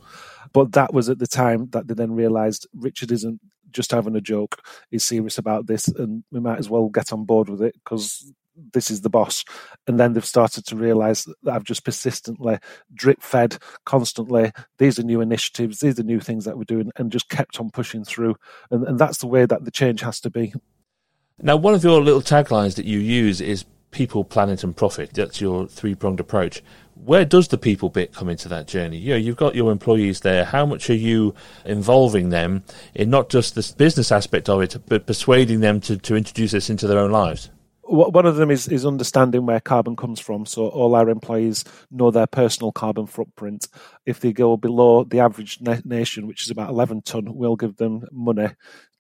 but 0.53 0.73
that 0.73 0.95
was 0.95 1.09
at 1.09 1.19
the 1.19 1.27
time 1.27 1.69
that 1.71 1.89
they 1.89 1.95
then 1.95 2.13
realised 2.13 2.69
Richard 2.73 3.11
isn't 3.11 3.41
just 3.73 3.91
having 3.91 4.15
a 4.15 4.21
joke. 4.21 4.63
He's 4.91 5.05
serious 5.05 5.37
about 5.37 5.67
this, 5.67 5.89
and 5.89 6.23
we 6.31 6.39
might 6.39 6.59
as 6.59 6.71
well 6.71 6.89
get 6.89 7.13
on 7.13 7.25
board 7.25 7.49
with 7.49 7.61
it 7.61 7.75
because 7.75 8.33
this 8.73 8.91
is 8.91 9.01
the 9.01 9.11
boss. 9.11 9.45
And 9.87 9.99
then 9.99 10.13
they've 10.13 10.25
started 10.25 10.65
to 10.67 10.77
realize 10.77 11.27
that 11.43 11.53
I've 11.53 11.65
just 11.65 11.85
persistently 11.85 12.59
drip 12.95 13.21
fed 13.21 13.59
constantly. 13.85 14.53
These 14.79 14.99
are 14.99 15.03
new 15.03 15.21
initiatives, 15.21 15.81
these 15.81 15.99
are 15.99 16.05
new 16.05 16.21
things 16.21 16.45
that 16.45 16.57
we're 16.57 16.65
doing, 16.65 16.93
and 16.97 17.13
just 17.13 17.29
kept 17.29 17.61
on 17.61 17.71
pushing 17.71 18.05
through. 18.05 18.37
And, 18.71 18.87
and 18.87 18.99
that's 18.99 19.19
the 19.19 19.27
way 19.27 19.45
that 19.45 19.65
the 19.65 19.71
change 19.73 20.01
has 20.01 20.21
to 20.21 20.31
be. 20.31 20.55
Now, 21.43 21.57
one 21.57 21.75
of 21.75 21.85
your 21.85 22.01
little 22.01 22.23
taglines 22.23 22.77
that 22.77 22.87
you 22.87 22.99
use 22.99 23.43
is 23.43 23.67
people, 23.91 24.25
planet, 24.25 24.65
and 24.65 24.75
profit. 24.75 25.13
That's 25.13 25.39
your 25.39 25.67
three 25.67 25.95
pronged 25.95 26.19
approach. 26.19 26.63
Where 26.95 27.27
does 27.27 27.49
the 27.49 27.59
people 27.59 27.91
bit 27.91 28.15
come 28.15 28.31
into 28.31 28.49
that 28.49 28.67
journey? 28.67 28.97
You 28.97 29.11
know, 29.11 29.17
you've 29.17 29.37
got 29.37 29.55
your 29.55 29.71
employees 29.71 30.21
there. 30.21 30.47
How 30.47 30.65
much 30.65 30.89
are 30.89 30.95
you 30.95 31.35
involving 31.67 32.31
them 32.31 32.65
in 32.95 33.11
not 33.11 33.29
just 33.29 33.55
the 33.55 33.75
business 33.77 34.11
aspect 34.11 34.49
of 34.49 34.63
it, 34.63 34.77
but 34.87 35.07
persuading 35.07 35.61
them 35.61 35.79
to, 35.83 35.99
to 35.99 36.17
introduce 36.17 36.53
this 36.53 36.71
into 36.71 36.87
their 36.87 36.99
own 36.99 37.11
lives? 37.11 37.51
one 37.89 38.27
of 38.27 38.35
them 38.35 38.51
is, 38.51 38.67
is 38.67 38.85
understanding 38.85 39.47
where 39.47 39.61
carbon 39.61 39.95
comes 39.95 40.19
from. 40.19 40.45
So 40.45 40.67
all 40.67 40.97
our 40.97 41.09
employees 41.09 41.63
know 41.91 42.11
their 42.11 42.27
personal 42.27 42.73
carbon 42.73 43.07
footprint. 43.07 43.69
If 44.05 44.19
they 44.19 44.33
go 44.33 44.57
below 44.57 45.05
the 45.05 45.21
average 45.21 45.61
na- 45.61 45.79
nation, 45.85 46.27
which 46.27 46.43
is 46.43 46.51
about 46.51 46.71
11 46.71 47.03
ton, 47.03 47.37
we'll 47.37 47.55
give 47.55 47.77
them 47.77 48.05
money 48.11 48.49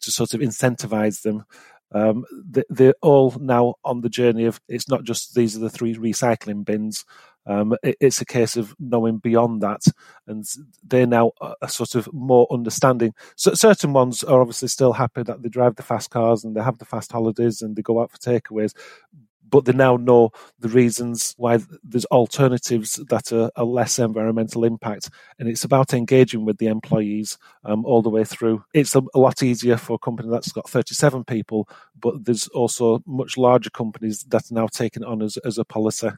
to 0.02 0.10
sort 0.12 0.34
of 0.34 0.40
incentivize 0.40 1.22
them 1.22 1.44
um, 1.92 2.24
they, 2.68 2.88
are 2.88 2.94
all 3.02 3.34
now 3.40 3.74
on 3.84 4.00
the 4.00 4.08
journey 4.08 4.44
of 4.44 4.60
it's 4.68 4.88
not 4.88 5.04
just 5.04 5.34
these 5.34 5.56
are 5.56 5.60
the 5.60 5.70
three 5.70 5.94
recycling 5.94 6.64
bins. 6.64 7.04
Um, 7.46 7.76
it, 7.84 7.96
it's 8.00 8.20
a 8.20 8.26
case 8.26 8.56
of 8.56 8.74
knowing 8.80 9.18
beyond 9.18 9.62
that, 9.62 9.82
and 10.26 10.44
they're 10.82 11.06
now 11.06 11.30
a, 11.62 11.68
sort 11.68 11.94
of 11.94 12.12
more 12.12 12.48
understanding. 12.50 13.14
So 13.36 13.54
certain 13.54 13.92
ones 13.92 14.24
are 14.24 14.40
obviously 14.40 14.68
still 14.68 14.92
happy 14.92 15.22
that 15.22 15.42
they 15.42 15.48
drive 15.48 15.76
the 15.76 15.84
fast 15.84 16.10
cars 16.10 16.42
and 16.42 16.56
they 16.56 16.62
have 16.62 16.78
the 16.78 16.84
fast 16.84 17.12
holidays 17.12 17.62
and 17.62 17.76
they 17.76 17.82
go 17.82 18.02
out 18.02 18.10
for 18.10 18.18
takeaways, 18.18 18.74
but 19.48 19.64
they 19.64 19.72
now 19.72 19.96
know 19.96 20.30
the 20.58 20.68
reasons 20.68 21.34
why 21.36 21.58
there's 21.82 22.04
alternatives 22.06 23.00
that 23.08 23.32
are, 23.32 23.50
are 23.56 23.64
less 23.64 23.98
environmental 23.98 24.64
impact. 24.64 25.10
And 25.38 25.48
it's 25.48 25.64
about 25.64 25.94
engaging 25.94 26.44
with 26.44 26.58
the 26.58 26.66
employees 26.66 27.38
um, 27.64 27.84
all 27.84 28.02
the 28.02 28.10
way 28.10 28.24
through. 28.24 28.64
It's 28.74 28.94
a, 28.94 29.02
a, 29.14 29.18
lot 29.18 29.42
easier 29.42 29.76
for 29.76 29.94
a 29.94 29.98
company 29.98 30.28
that's 30.30 30.52
got 30.52 30.68
37 30.68 31.24
people, 31.24 31.68
but 31.98 32.24
there's 32.24 32.48
also 32.48 33.02
much 33.06 33.36
larger 33.36 33.70
companies 33.70 34.24
that 34.28 34.50
are 34.50 34.54
now 34.54 34.66
taking 34.66 35.04
on 35.04 35.22
as, 35.22 35.36
as 35.38 35.58
a 35.58 35.64
policy. 35.64 36.10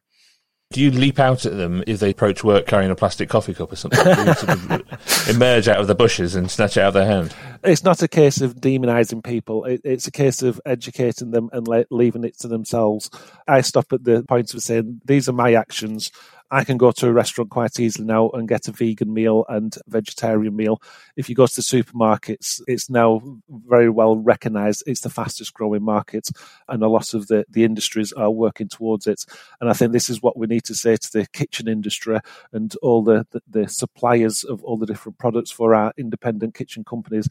Do 0.71 0.83
you 0.83 0.91
leap 0.91 1.19
out 1.19 1.47
at 1.47 1.57
them 1.57 1.83
if 1.87 1.99
they 1.99 2.11
approach 2.11 2.45
work 2.45 2.67
carrying 2.67 2.91
a 2.91 2.95
plastic 2.95 3.31
coffee 3.31 3.55
cup 3.55 3.73
or 3.73 3.77
something? 3.77 4.01
sort 4.35 4.51
of 4.51 5.29
emerge 5.31 5.67
out 5.67 5.81
of 5.81 5.87
the 5.87 5.95
bushes 5.95 6.35
and 6.35 6.51
snatch 6.51 6.77
it 6.77 6.83
out 6.83 6.89
of 6.89 6.95
their 6.95 7.07
hand? 7.07 7.35
It's 7.65 7.85
not 7.85 8.03
a 8.03 8.09
case 8.09 8.43
of 8.43 8.57
demonising 8.57 9.25
people. 9.25 9.65
It, 9.65 9.81
it's 9.83 10.07
a 10.07 10.11
case 10.11 10.43
of 10.43 10.61
educating 10.67 11.31
them 11.31 11.49
and 11.55 11.67
le- 11.67 11.87
leaving 11.91 12.23
it 12.23 12.39
to 12.41 12.49
themselves. 12.49 13.11
I 13.49 13.63
stop 13.63 13.95
at 13.95 14.05
the 14.05 14.25
point 14.25 14.53
of 14.53 14.61
saying, 14.61 15.01
these 15.07 15.27
are 15.27 15.33
my 15.33 15.55
actions. 15.55 16.11
I 16.51 16.65
can 16.65 16.79
go 16.79 16.93
to 16.93 17.09
a 17.09 17.13
restaurant 17.13 17.51
quite 17.51 17.79
easily 17.79 18.07
now 18.07 18.31
and 18.31 18.49
get 18.49 18.69
a 18.69 18.73
vegan 18.73 19.13
meal 19.13 19.45
and 19.49 19.77
vegetarian 19.87 20.57
meal. 20.57 20.81
If 21.17 21.29
you 21.29 21.35
go 21.35 21.47
to 21.47 21.55
the 21.55 21.63
supermarkets, 21.63 22.63
it's 22.67 22.89
now 22.89 23.21
very 23.49 23.91
well 23.91 24.17
recognised. 24.17 24.83
It's 24.87 25.03
the 25.03 25.11
fastest 25.11 25.53
growing 25.53 25.83
market, 25.83 26.29
and 26.69 26.83
a 26.83 26.89
lot 26.89 27.13
of 27.13 27.27
the, 27.27 27.45
the 27.51 27.65
industries 27.65 28.13
are 28.13 28.31
working 28.31 28.69
towards 28.69 29.07
it. 29.07 29.25
And 29.61 29.69
I 29.69 29.75
think 29.75 29.93
this 29.93 30.09
is 30.09 30.23
what 30.23 30.39
we 30.39 30.47
need 30.47 30.65
to 30.65 30.75
say 30.75 30.97
to 30.97 31.13
the 31.13 31.27
kitchen 31.33 31.69
industry 31.69 32.19
and 32.53 32.75
all 32.81 33.03
the, 33.03 33.27
the, 33.31 33.43
the 33.49 33.69
suppliers 33.69 34.43
of 34.45 34.65
all 34.65 34.79
the 34.79 34.87
different 34.87 35.19
products 35.19 35.51
for 35.51 35.75
our 35.75 35.93
independent 35.99 36.55
kitchen 36.55 36.83
companies. 36.83 37.29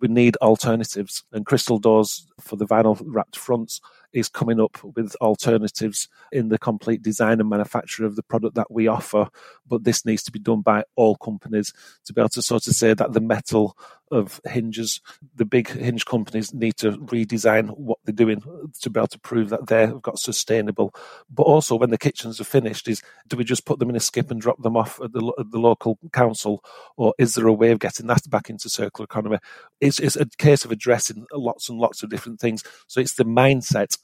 We 0.00 0.08
need 0.08 0.36
alternatives, 0.36 1.24
and 1.32 1.44
crystal 1.44 1.78
doors 1.78 2.26
for 2.40 2.56
the 2.56 2.66
vinyl 2.66 3.00
wrapped 3.04 3.36
fronts 3.36 3.80
is 4.12 4.28
coming 4.28 4.60
up 4.60 4.82
with 4.82 5.14
alternatives 5.20 6.08
in 6.30 6.48
the 6.48 6.58
complete 6.58 7.02
design 7.02 7.40
and 7.40 7.48
manufacture 7.48 8.04
of 8.04 8.16
the 8.16 8.22
product 8.22 8.54
that 8.54 8.70
we 8.70 8.86
offer. 8.86 9.28
But 9.66 9.84
this 9.84 10.04
needs 10.04 10.22
to 10.24 10.32
be 10.32 10.38
done 10.38 10.60
by 10.60 10.84
all 10.96 11.16
companies 11.16 11.72
to 12.04 12.12
be 12.12 12.20
able 12.20 12.28
to 12.30 12.42
sort 12.42 12.66
of 12.66 12.74
say 12.74 12.94
that 12.94 13.12
the 13.12 13.20
metal 13.20 13.76
of 14.12 14.40
hinges, 14.44 15.00
the 15.34 15.44
big 15.44 15.68
hinge 15.68 16.04
companies 16.04 16.54
need 16.54 16.76
to 16.78 16.92
redesign 16.92 17.76
what 17.76 17.98
they're 18.04 18.14
doing 18.14 18.42
to 18.80 18.90
be 18.90 19.00
able 19.00 19.08
to 19.08 19.18
prove 19.18 19.48
that 19.48 19.66
they've 19.66 20.00
got 20.02 20.18
sustainable. 20.18 20.94
But 21.30 21.44
also, 21.44 21.76
when 21.76 21.90
the 21.90 21.98
kitchens 21.98 22.40
are 22.40 22.44
finished, 22.44 22.88
is 22.88 23.02
do 23.28 23.36
we 23.36 23.44
just 23.44 23.64
put 23.64 23.78
them 23.78 23.90
in 23.90 23.96
a 23.96 24.00
skip 24.00 24.30
and 24.30 24.40
drop 24.40 24.62
them 24.62 24.76
off 24.76 25.00
at 25.02 25.12
the, 25.12 25.32
at 25.38 25.50
the 25.50 25.58
local 25.58 25.98
council, 26.12 26.62
or 26.96 27.14
is 27.18 27.34
there 27.34 27.46
a 27.46 27.52
way 27.52 27.70
of 27.70 27.78
getting 27.78 28.06
that 28.06 28.28
back 28.30 28.50
into 28.50 28.68
circular 28.68 29.04
economy? 29.04 29.38
It's, 29.80 29.98
it's 29.98 30.16
a 30.16 30.26
case 30.38 30.64
of 30.64 30.70
addressing 30.70 31.26
lots 31.32 31.68
and 31.68 31.78
lots 31.78 32.02
of 32.02 32.10
different 32.10 32.40
things. 32.40 32.62
So 32.86 33.00
it's 33.00 33.14
the 33.14 33.24
mindset. 33.24 33.98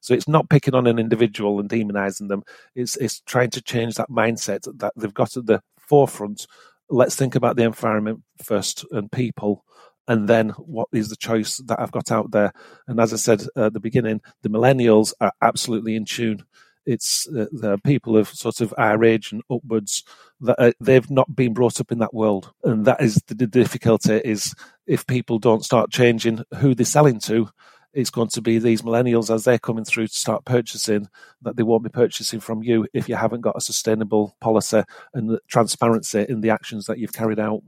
So 0.00 0.14
it's 0.14 0.26
not 0.26 0.50
picking 0.50 0.74
on 0.74 0.88
an 0.88 0.98
individual 0.98 1.60
and 1.60 1.68
demonizing 1.68 2.28
them. 2.28 2.42
It's 2.74 2.96
it's 2.96 3.20
trying 3.20 3.50
to 3.50 3.62
change 3.62 3.94
that 3.94 4.10
mindset 4.10 4.62
that 4.78 4.92
they've 4.96 5.14
got 5.14 5.36
at 5.36 5.46
the 5.46 5.62
forefront 5.78 6.46
let's 6.92 7.16
think 7.16 7.34
about 7.34 7.56
the 7.56 7.64
environment 7.64 8.22
first 8.42 8.84
and 8.92 9.10
people 9.10 9.64
and 10.08 10.28
then 10.28 10.50
what 10.50 10.88
is 10.92 11.08
the 11.08 11.16
choice 11.16 11.58
that 11.58 11.80
I've 11.80 11.92
got 11.92 12.10
out 12.10 12.32
there? 12.32 12.52
And 12.88 13.00
as 13.00 13.12
I 13.12 13.16
said 13.16 13.44
at 13.56 13.72
the 13.72 13.80
beginning, 13.80 14.20
the 14.42 14.48
millennials 14.48 15.12
are 15.20 15.32
absolutely 15.40 15.94
in 15.94 16.04
tune. 16.04 16.44
It's 16.84 17.28
uh, 17.28 17.46
the 17.52 17.78
people 17.84 18.16
of 18.16 18.28
sort 18.28 18.60
of 18.60 18.74
our 18.76 19.04
age 19.04 19.30
and 19.30 19.42
upwards 19.48 20.02
that 20.40 20.56
uh, 20.58 20.72
they've 20.80 21.08
not 21.08 21.36
been 21.36 21.54
brought 21.54 21.80
up 21.80 21.92
in 21.92 21.98
that 21.98 22.12
world, 22.12 22.52
and 22.64 22.84
that 22.86 23.00
is 23.00 23.22
the 23.28 23.46
difficulty. 23.46 24.20
Is 24.24 24.52
if 24.88 25.06
people 25.06 25.38
don't 25.38 25.64
start 25.64 25.92
changing 25.92 26.42
who 26.58 26.74
they're 26.74 26.84
selling 26.84 27.20
to, 27.20 27.48
it's 27.94 28.10
going 28.10 28.28
to 28.28 28.40
be 28.40 28.58
these 28.58 28.82
millennials 28.82 29.32
as 29.32 29.44
they're 29.44 29.58
coming 29.58 29.84
through 29.84 30.08
to 30.08 30.14
start 30.14 30.44
purchasing 30.44 31.08
that 31.42 31.56
they 31.56 31.62
won't 31.62 31.82
be 31.82 31.90
purchasing 31.90 32.40
from 32.40 32.62
you 32.62 32.86
if 32.92 33.08
you 33.08 33.14
haven't 33.14 33.40
got 33.40 33.56
a 33.56 33.60
sustainable 33.60 34.36
policy 34.40 34.82
and 35.14 35.38
transparency 35.48 36.26
in 36.28 36.40
the 36.40 36.50
actions 36.50 36.86
that 36.86 36.98
you've 36.98 37.12
carried 37.12 37.38
out. 37.38 37.62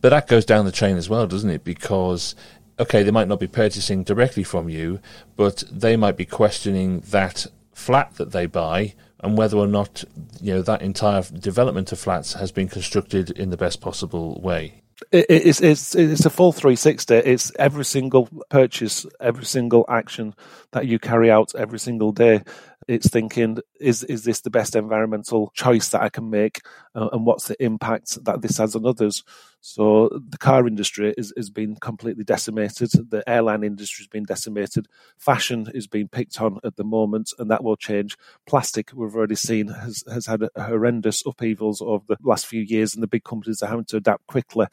But 0.00 0.10
that 0.10 0.28
goes 0.28 0.44
down 0.44 0.64
the 0.64 0.72
chain 0.72 0.96
as 0.96 1.08
well, 1.08 1.26
doesn't 1.26 1.50
it? 1.50 1.64
Because 1.64 2.34
okay, 2.78 3.02
they 3.02 3.10
might 3.10 3.28
not 3.28 3.40
be 3.40 3.46
purchasing 3.46 4.02
directly 4.02 4.42
from 4.42 4.68
you, 4.68 5.00
but 5.36 5.62
they 5.70 5.96
might 5.96 6.16
be 6.16 6.24
questioning 6.24 7.00
that 7.10 7.46
flat 7.72 8.14
that 8.16 8.32
they 8.32 8.46
buy 8.46 8.94
and 9.20 9.38
whether 9.38 9.56
or 9.56 9.66
not 9.66 10.04
you 10.40 10.54
know 10.54 10.62
that 10.62 10.82
entire 10.82 11.22
development 11.22 11.90
of 11.90 11.98
flats 11.98 12.34
has 12.34 12.52
been 12.52 12.68
constructed 12.68 13.30
in 13.30 13.50
the 13.50 13.56
best 13.56 13.80
possible 13.80 14.40
way 14.40 14.83
it's 15.12 15.60
it's 15.60 15.94
it's 15.94 16.24
a 16.24 16.30
full 16.30 16.52
360 16.52 17.14
it's 17.14 17.52
every 17.58 17.84
single 17.84 18.28
purchase 18.48 19.06
every 19.20 19.44
single 19.44 19.84
action 19.88 20.34
that 20.72 20.86
you 20.86 20.98
carry 20.98 21.30
out 21.30 21.54
every 21.54 21.78
single 21.78 22.12
day 22.12 22.42
it's 22.88 23.08
thinking 23.08 23.58
is 23.80 24.02
is 24.04 24.24
this 24.24 24.40
the 24.40 24.50
best 24.50 24.76
environmental 24.76 25.50
choice 25.54 25.88
that 25.90 26.02
i 26.02 26.08
can 26.08 26.30
make 26.30 26.60
uh, 26.94 27.08
and 27.12 27.26
what's 27.26 27.48
the 27.48 27.62
impact 27.62 28.22
that 28.24 28.42
this 28.42 28.58
has 28.58 28.76
on 28.76 28.86
others 28.86 29.22
so 29.66 30.10
the 30.28 30.36
car 30.36 30.68
industry 30.68 31.14
is, 31.16 31.32
is 31.38 31.48
being 31.48 31.76
completely 31.76 32.22
decimated. 32.22 32.90
The 33.08 33.26
airline 33.26 33.64
industry 33.64 34.02
has 34.02 34.08
been 34.08 34.24
decimated. 34.24 34.88
Fashion 35.16 35.68
is 35.72 35.86
being 35.86 36.06
picked 36.06 36.38
on 36.38 36.58
at 36.64 36.76
the 36.76 36.84
moment, 36.84 37.32
and 37.38 37.50
that 37.50 37.64
will 37.64 37.74
change. 37.74 38.18
Plastic, 38.46 38.90
we've 38.92 39.16
already 39.16 39.36
seen, 39.36 39.68
has, 39.68 40.04
has 40.12 40.26
had 40.26 40.46
horrendous 40.54 41.22
upheavals 41.24 41.80
over 41.80 42.04
the 42.08 42.18
last 42.22 42.44
few 42.44 42.60
years, 42.60 42.92
and 42.92 43.02
the 43.02 43.06
big 43.06 43.24
companies 43.24 43.62
are 43.62 43.70
having 43.70 43.86
to 43.86 43.96
adapt 43.96 44.26
quickly. 44.26 44.66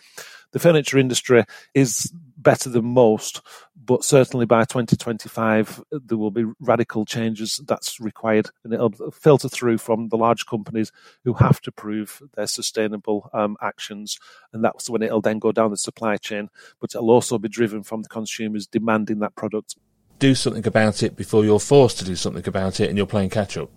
The 0.51 0.59
furniture 0.59 0.97
industry 0.97 1.45
is 1.73 2.11
better 2.41 2.69
than 2.69 2.85
most, 2.85 3.41
but 3.75 4.03
certainly 4.03 4.45
by 4.45 4.61
2025 4.61 5.83
there 5.91 6.17
will 6.17 6.31
be 6.31 6.45
radical 6.59 7.05
changes 7.05 7.61
that's 7.67 7.99
required, 7.99 8.49
and 8.63 8.73
it'll 8.73 8.91
filter 9.11 9.49
through 9.49 9.77
from 9.77 10.09
the 10.09 10.17
large 10.17 10.45
companies 10.45 10.91
who 11.23 11.33
have 11.33 11.61
to 11.61 11.71
prove 11.71 12.21
their 12.35 12.47
sustainable 12.47 13.29
um, 13.33 13.57
actions, 13.61 14.17
and 14.53 14.63
that's 14.63 14.89
when 14.89 15.01
it'll 15.01 15.21
then 15.21 15.39
go 15.39 15.51
down 15.51 15.71
the 15.71 15.77
supply 15.77 16.17
chain. 16.17 16.49
But 16.79 16.95
it'll 16.95 17.11
also 17.11 17.37
be 17.37 17.49
driven 17.49 17.83
from 17.83 18.03
the 18.03 18.09
consumers 18.09 18.67
demanding 18.67 19.19
that 19.19 19.35
product. 19.35 19.75
Do 20.19 20.35
something 20.35 20.67
about 20.67 21.01
it 21.01 21.15
before 21.15 21.43
you're 21.45 21.59
forced 21.59 21.97
to 21.99 22.05
do 22.05 22.15
something 22.15 22.47
about 22.47 22.79
it, 22.79 22.89
and 22.89 22.97
you're 22.97 23.07
playing 23.07 23.29
catch 23.29 23.57
up. 23.57 23.69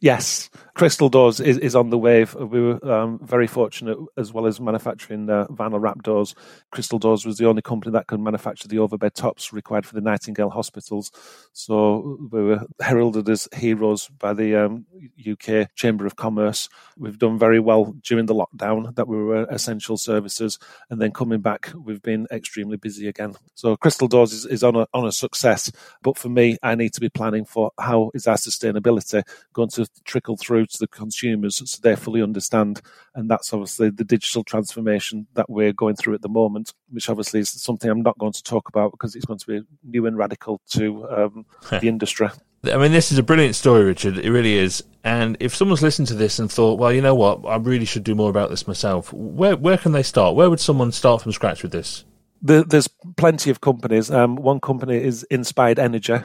Yes, 0.00 0.50
Crystal 0.74 1.08
Doors 1.08 1.38
is, 1.40 1.58
is 1.58 1.76
on 1.76 1.90
the 1.90 1.98
wave. 1.98 2.34
We 2.34 2.60
were 2.60 2.90
um, 2.90 3.20
very 3.22 3.46
fortunate, 3.46 3.98
as 4.16 4.32
well 4.32 4.46
as 4.46 4.60
manufacturing 4.60 5.28
uh, 5.28 5.46
vinyl 5.48 5.80
wrap 5.80 6.02
doors. 6.02 6.34
Crystal 6.70 6.98
Doors 6.98 7.26
was 7.26 7.36
the 7.36 7.46
only 7.46 7.62
company 7.62 7.92
that 7.92 8.06
could 8.06 8.20
manufacture 8.20 8.68
the 8.68 8.76
overbed 8.76 9.12
tops 9.14 9.52
required 9.52 9.84
for 9.84 9.94
the 9.94 10.00
Nightingale 10.00 10.50
hospitals. 10.50 11.12
So 11.52 12.18
we 12.30 12.42
were 12.42 12.60
heralded 12.80 13.28
as 13.28 13.48
heroes 13.54 14.08
by 14.18 14.32
the 14.32 14.56
um, 14.56 14.86
UK 15.30 15.74
Chamber 15.74 16.06
of 16.06 16.16
Commerce. 16.16 16.68
We've 16.96 17.18
done 17.18 17.38
very 17.38 17.60
well 17.60 17.94
during 18.02 18.26
the 18.26 18.34
lockdown 18.34 18.94
that 18.94 19.08
we 19.08 19.22
were 19.22 19.46
essential 19.50 19.96
services, 19.98 20.58
and 20.88 21.00
then 21.00 21.12
coming 21.12 21.40
back, 21.40 21.70
we've 21.76 22.02
been 22.02 22.26
extremely 22.30 22.76
busy 22.78 23.08
again. 23.08 23.34
So 23.54 23.76
Crystal 23.76 24.08
Doors 24.08 24.32
is, 24.32 24.46
is 24.46 24.64
on 24.64 24.76
a 24.76 24.86
on 24.94 25.06
a 25.06 25.12
success. 25.12 25.70
But 26.02 26.16
for 26.16 26.28
me, 26.28 26.56
I 26.62 26.74
need 26.74 26.94
to 26.94 27.00
be 27.00 27.08
planning 27.08 27.44
for 27.44 27.72
how 27.78 28.10
is 28.14 28.26
our 28.26 28.36
sustainability 28.36 29.22
going 29.52 29.61
to 29.70 29.88
trickle 30.04 30.36
through 30.36 30.66
to 30.66 30.78
the 30.78 30.86
consumers 30.86 31.56
so 31.56 31.78
they 31.82 31.96
fully 31.96 32.22
understand. 32.22 32.80
And 33.14 33.30
that's 33.30 33.52
obviously 33.52 33.90
the 33.90 34.04
digital 34.04 34.44
transformation 34.44 35.26
that 35.34 35.50
we're 35.50 35.72
going 35.72 35.96
through 35.96 36.14
at 36.14 36.22
the 36.22 36.28
moment, 36.28 36.72
which 36.90 37.08
obviously 37.08 37.40
is 37.40 37.50
something 37.50 37.90
I'm 37.90 38.02
not 38.02 38.18
going 38.18 38.32
to 38.32 38.42
talk 38.42 38.68
about 38.68 38.92
because 38.92 39.14
it's 39.14 39.24
going 39.24 39.38
to 39.38 39.46
be 39.46 39.60
new 39.84 40.06
and 40.06 40.16
radical 40.16 40.60
to 40.72 41.08
um, 41.08 41.46
the 41.70 41.88
industry. 41.88 42.28
I 42.64 42.76
mean, 42.76 42.92
this 42.92 43.10
is 43.10 43.18
a 43.18 43.24
brilliant 43.24 43.56
story, 43.56 43.82
Richard. 43.82 44.18
It 44.18 44.30
really 44.30 44.56
is. 44.56 44.84
And 45.02 45.36
if 45.40 45.54
someone's 45.54 45.82
listened 45.82 46.08
to 46.08 46.14
this 46.14 46.38
and 46.38 46.50
thought, 46.50 46.78
well, 46.78 46.92
you 46.92 47.02
know 47.02 47.14
what, 47.14 47.40
I 47.44 47.56
really 47.56 47.84
should 47.84 48.04
do 48.04 48.14
more 48.14 48.30
about 48.30 48.50
this 48.50 48.68
myself, 48.68 49.12
where 49.12 49.56
where 49.56 49.76
can 49.76 49.90
they 49.92 50.04
start? 50.04 50.36
Where 50.36 50.48
would 50.48 50.60
someone 50.60 50.92
start 50.92 51.22
from 51.22 51.32
scratch 51.32 51.62
with 51.62 51.72
this? 51.72 52.04
There's 52.42 52.88
plenty 53.16 53.50
of 53.50 53.60
companies. 53.60 54.10
Um, 54.10 54.34
one 54.36 54.60
company 54.60 54.96
is 54.96 55.22
Inspired 55.24 55.78
Energy. 55.78 56.18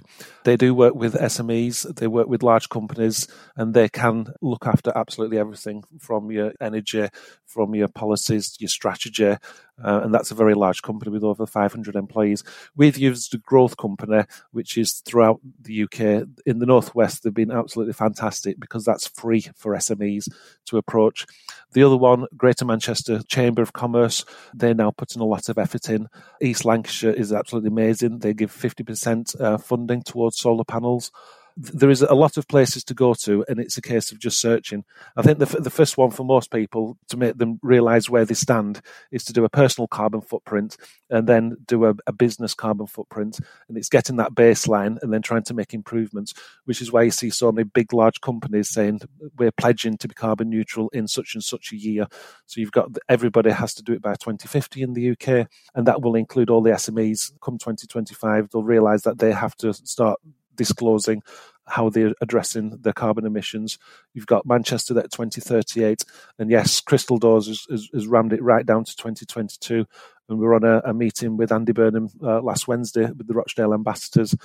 They 0.44 0.58
do 0.58 0.74
work 0.74 0.96
with 0.96 1.14
SMEs, 1.14 1.96
they 1.96 2.08
work 2.08 2.28
with 2.28 2.42
large 2.42 2.70
companies, 2.70 3.28
and 3.56 3.74
they 3.74 3.88
can 3.88 4.34
look 4.42 4.66
after 4.66 4.92
absolutely 4.96 5.38
everything 5.38 5.84
from 6.00 6.32
your 6.32 6.54
energy, 6.60 7.08
from 7.58 7.74
your 7.74 7.88
policies, 7.88 8.56
your 8.60 8.68
strategy. 8.70 9.26
Uh, 9.26 10.02
and 10.04 10.14
that's 10.14 10.30
a 10.30 10.36
very 10.36 10.54
large 10.54 10.84
company 10.84 11.12
with 11.12 11.24
over 11.24 11.48
500 11.48 11.96
employees. 11.96 12.44
We've 12.76 13.00
used 13.00 13.34
a 13.34 13.40
growth 13.40 13.78
company, 13.78 14.26
which 14.52 14.78
is 14.78 15.02
throughout 15.02 15.40
the 15.60 15.84
UK. 15.86 16.28
In 16.46 16.60
the 16.60 16.68
Northwest, 16.68 17.24
they've 17.24 17.34
been 17.34 17.50
absolutely 17.50 17.94
fantastic 17.94 18.60
because 18.60 18.86
that's 18.86 19.08
free 19.08 19.42
for 19.56 19.74
SMEs 19.74 20.30
to 20.66 20.78
approach. 20.78 21.26
The 21.74 21.82
other 21.82 21.98
one, 21.98 22.28
Greater 22.38 22.64
Manchester 22.64 23.24
Chamber 23.24 23.64
of 23.64 23.74
Commerce, 23.74 24.24
they're 24.54 24.76
now 24.76 24.92
putting 24.92 25.24
a 25.24 25.26
lot 25.26 25.50
of 25.50 25.58
effort 25.58 25.90
in. 25.90 26.10
East 26.40 26.64
Lancashire 26.64 27.10
is 27.10 27.34
absolutely 27.34 27.70
amazing. 27.70 28.20
They 28.20 28.36
give 28.36 28.52
50% 28.52 29.42
uh, 29.42 29.58
funding 29.58 30.04
towards 30.04 30.38
solar 30.38 30.64
panels. 30.64 31.12
There 31.60 31.90
is 31.90 32.04
a 32.04 32.14
lot 32.14 32.38
of 32.38 32.48
places 32.48 32.84
to 32.84 32.94
go 32.94 33.16
to, 33.16 33.44
and 33.48 33.60
it's 33.60 33.78
a 33.78 33.82
case 33.82 34.12
of 34.12 34.20
just 34.20 34.40
searching. 34.40 34.86
I 35.16 35.24
think 35.24 35.40
the, 35.40 35.46
the 35.46 35.72
first 35.72 35.98
one 35.98 36.12
for 36.12 36.24
most 36.24 36.52
people 36.52 36.98
to 37.10 37.18
make 37.18 37.38
them 37.38 37.60
realize 37.64 38.10
where 38.10 38.26
they 38.26 38.36
stand 38.36 38.82
is 39.12 39.24
to 39.26 39.34
do 39.34 39.44
a 39.44 39.50
personal 39.50 39.88
carbon 39.88 40.22
footprint 40.22 40.78
and 41.10 41.28
then 41.28 41.58
do 41.66 41.86
a, 41.86 41.96
a 42.06 42.14
business 42.14 42.54
carbon 42.54 42.86
footprint. 42.86 43.40
And 43.68 43.78
it's 43.78 43.90
getting 43.90 44.18
that 44.18 44.36
baseline 44.36 44.98
and 45.02 45.12
then 45.12 45.24
trying 45.24 45.44
to 45.44 45.56
make 45.56 45.74
improvements, 45.74 46.36
which 46.66 46.82
is 46.82 46.92
why 46.92 47.04
you 47.04 47.12
see 47.12 47.32
so 47.32 47.52
many 47.52 47.64
big, 47.64 47.92
large 47.92 48.22
companies 48.22 48.70
saying 48.70 49.02
we're 49.38 49.52
pledging 49.52 49.98
to 49.98 50.08
be 50.08 50.14
carbon 50.14 50.52
neutral 50.52 50.90
in 50.90 51.08
such 51.08 51.34
and 51.34 51.44
such 51.44 51.72
a 51.72 51.76
year. 51.76 52.06
So 52.46 52.62
you've 52.62 52.72
got 52.72 52.90
everybody 53.10 53.50
has 53.50 53.74
to 53.76 53.84
do 53.84 53.94
it 53.94 54.02
by 54.02 54.14
2050 54.14 54.84
in 54.84 54.94
the 54.94 55.12
UK, 55.12 55.48
and 55.74 55.88
that 55.88 56.04
will 56.04 56.16
include 56.16 56.52
all 56.52 56.62
the 56.62 56.72
SMEs. 56.72 57.32
Come 57.42 57.58
2025, 57.58 58.50
they'll 58.52 58.64
realize 58.64 59.02
that 59.04 59.18
they 59.18 59.32
have 59.32 59.56
to 59.58 59.74
start 59.74 60.20
disclosing 60.58 61.22
how 61.68 61.90
they're 61.90 62.14
addressing 62.22 62.78
their 62.82 62.94
carbon 62.94 63.26
emissions. 63.26 63.78
You've 64.14 64.26
got 64.26 64.46
Manchester 64.46 64.98
at 65.00 65.12
2038, 65.12 66.04
and 66.40 66.50
yes, 66.50 66.80
Crystal 66.82 67.18
Doors 67.18 67.48
has, 67.48 67.66
has, 67.70 67.90
has 67.94 68.08
rammed 68.08 68.34
it 68.34 68.42
right 68.42 68.66
down 68.66 68.86
to 68.86 68.96
2022. 68.96 69.86
And 70.30 70.40
we 70.40 70.46
were 70.46 70.56
on 70.56 70.64
a, 70.64 70.80
a 70.80 70.94
meeting 70.94 71.38
with 71.38 71.54
Andy 71.54 71.72
Burnham 71.72 72.10
uh, 72.22 72.42
last 72.42 72.68
Wednesday 72.68 73.06
with 73.06 73.28
the 73.28 73.34
Rochdale 73.34 73.74
ambassadors. 73.74 74.36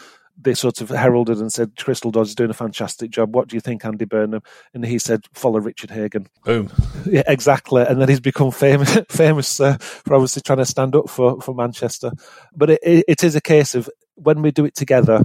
They 0.40 0.55
sort 0.55 0.81
of 0.81 0.90
heralded 0.90 1.38
and 1.38 1.53
said, 1.53 1.77
Crystal 1.77 2.12
Doors 2.12 2.31
is 2.31 2.35
doing 2.35 2.51
a 2.51 2.55
fantastic 2.55 3.11
job. 3.11 3.35
What 3.35 3.48
do 3.48 3.57
you 3.57 3.61
think, 3.61 3.85
Andy 3.85 4.05
Burnham? 4.05 4.42
And 4.72 4.85
he 4.85 4.98
said, 4.98 5.25
follow 5.33 5.61
Richard 5.61 5.90
Hagan. 5.90 6.29
Boom. 6.44 6.70
Yeah, 7.05 7.25
exactly. 7.27 7.83
And 7.83 8.01
then 8.01 8.09
he's 8.09 8.20
become 8.20 8.53
famous, 8.53 8.96
famous 9.09 9.59
uh, 9.59 9.77
for 9.79 10.14
obviously 10.14 10.40
trying 10.40 10.59
to 10.59 10.64
stand 10.64 10.94
up 10.94 11.11
for, 11.11 11.40
for 11.40 11.53
Manchester. 11.53 12.12
But 12.55 12.70
it, 12.70 12.81
it 12.85 13.25
is 13.25 13.35
a 13.35 13.40
case 13.40 13.75
of 13.75 13.90
when 14.14 14.40
we 14.40 14.53
do 14.53 14.64
it 14.64 14.77
together, 14.77 15.25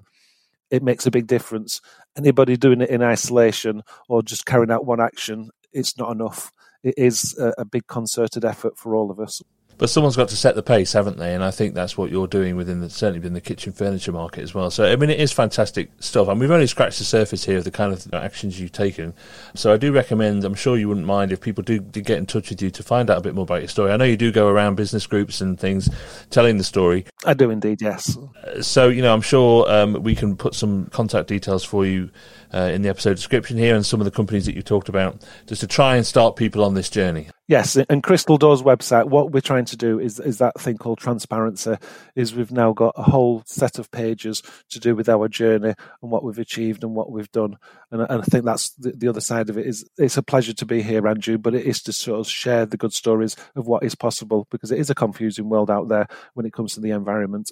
it 0.72 0.84
makes 0.84 1.06
a 1.06 1.12
big 1.12 1.28
difference. 1.28 1.82
Anybody 2.18 2.58
doing 2.58 2.82
it 2.82 2.90
in 2.90 3.02
isolation 3.02 3.84
or 4.10 4.22
just 4.22 4.46
carrying 4.46 4.72
out 4.72 4.86
one 4.86 5.02
action, 5.02 5.50
it's 5.72 5.98
not 5.98 6.12
enough. 6.12 6.52
It 6.84 6.96
is 6.98 7.38
a, 7.40 7.54
a 7.60 7.66
big 7.66 7.88
concerted 7.88 8.46
effort 8.46 8.78
for 8.78 8.96
all 8.96 9.12
of 9.12 9.20
us. 9.20 9.42
But 9.78 9.90
someone's 9.90 10.16
got 10.16 10.30
to 10.30 10.36
set 10.36 10.56
the 10.56 10.64
pace, 10.64 10.94
haven't 10.94 11.18
they? 11.18 11.34
And 11.36 11.44
I 11.44 11.52
think 11.52 11.76
that's 11.76 11.98
what 11.98 12.10
you're 12.10 12.28
doing 12.28 12.56
within 12.56 12.82
the 12.82 12.90
certainly 12.90 13.20
within 13.20 13.34
the 13.34 13.42
kitchen 13.42 13.74
furniture 13.74 14.12
market 14.12 14.42
as 14.44 14.54
well. 14.54 14.72
So 14.72 14.86
I 14.86 14.96
mean, 14.96 15.10
it 15.10 15.20
is 15.20 15.32
fantastic 15.32 15.90
stuff, 16.00 16.28
and 16.28 16.40
we've 16.40 16.52
only 16.52 16.68
scratched 16.68 16.98
the 17.00 17.06
surface 17.06 17.46
here 17.46 17.58
of 17.58 17.64
the 17.64 17.72
kind 17.72 17.94
of 17.94 18.14
actions 18.14 18.60
you've 18.60 18.72
taken. 18.72 19.14
So 19.54 19.72
I 19.72 19.78
do 19.78 19.92
recommend. 19.92 20.44
I'm 20.44 20.56
sure 20.56 20.78
you 20.78 20.88
wouldn't 20.88 21.06
mind 21.06 21.32
if 21.32 21.42
people 21.42 21.64
do, 21.64 21.80
do 21.80 22.02
get 22.02 22.18
in 22.18 22.26
touch 22.26 22.50
with 22.50 22.62
you 22.62 22.72
to 22.72 22.84
find 22.84 23.10
out 23.10 23.20
a 23.20 23.22
bit 23.22 23.36
more 23.36 23.44
about 23.44 23.62
your 23.62 23.68
story. 23.68 23.92
I 23.92 23.98
know 23.98 24.06
you 24.06 24.18
do 24.18 24.32
go 24.32 24.48
around 24.48 24.76
business 24.76 25.06
groups 25.06 25.42
and 25.42 25.60
things, 25.60 25.90
telling 26.30 26.58
the 26.58 26.64
story. 26.64 27.06
I 27.26 27.34
do 27.34 27.50
indeed, 27.50 27.82
yes. 27.82 28.18
So 28.62 28.90
you 28.90 29.02
know, 29.02 29.14
I'm 29.14 29.22
sure 29.22 29.70
um, 29.72 30.02
we 30.02 30.16
can 30.16 30.36
put 30.36 30.56
some 30.56 30.88
contact 30.88 31.28
details 31.28 31.64
for 31.64 31.86
you 31.86 32.10
uh, 32.54 32.72
in 32.74 32.82
the 32.82 32.90
episode 32.90 33.16
description 33.16 33.58
here 33.58 33.76
and 33.76 33.86
some 33.86 34.02
of 34.02 34.06
the 34.06 34.12
companies 34.12 34.46
that 34.46 34.56
you 34.56 34.62
talked 34.62 34.90
about, 34.90 35.24
just 35.46 35.62
to 35.62 35.68
try 35.68 35.96
and 35.96 36.06
start 36.06 36.36
people 36.36 36.64
on 36.64 36.74
this 36.74 36.90
journey. 36.90 37.28
Yes, 37.48 37.78
and 37.78 38.04
Crystal 38.04 38.38
Doors 38.38 38.62
website, 38.62 39.06
what 39.06 39.32
we're 39.32 39.40
trying 39.40 39.64
to 39.66 39.78
do 39.78 40.00
is 40.00 40.20
is 40.20 40.38
that 40.40 40.60
thing 40.60 40.78
called 40.78 40.98
transparency. 40.98 41.78
Is 42.14 42.36
we've 42.36 42.52
now 42.52 42.74
got 42.74 42.94
a 42.98 43.04
whole 43.04 43.42
set 43.46 43.80
of 43.80 43.90
pages 43.90 44.44
to 44.70 44.82
do 44.82 44.96
with 44.96 45.08
our 45.08 45.30
journey 45.30 45.74
and 46.02 46.12
what 46.12 46.26
we've 46.26 46.40
achieved 46.40 46.84
and 46.84 46.94
what 46.94 47.10
we've 47.10 47.32
done. 47.32 47.58
And, 47.90 48.02
and 48.02 48.22
I 48.22 48.26
think 48.26 48.44
that's 48.44 48.72
the, 48.72 48.92
the, 48.92 49.08
other 49.08 49.22
side 49.22 49.50
of 49.50 49.58
it. 49.58 49.66
Is 49.66 49.90
it's 49.98 50.18
a 50.18 50.24
pleasure 50.24 50.54
to 50.54 50.66
be 50.66 50.82
here, 50.82 51.08
Andrew, 51.08 51.38
but 51.38 51.56
it 51.56 51.66
is 51.66 51.82
to 51.84 51.94
sort 51.94 52.20
of 52.20 52.28
share 52.28 52.66
the 52.66 52.76
good 52.76 52.92
stories 52.92 53.38
of 53.56 53.66
what 53.66 53.84
is 53.84 53.96
possible 53.96 54.46
because 54.52 54.72
it 54.72 54.80
is 54.80 54.90
a 54.90 54.96
confusing 54.96 55.48
world 55.48 55.72
out 55.72 55.88
there 55.88 56.08
when 56.34 56.46
it 56.46 56.52
comes 56.52 56.74
to 56.74 56.82
the 56.82 56.92
environment. 56.92 57.52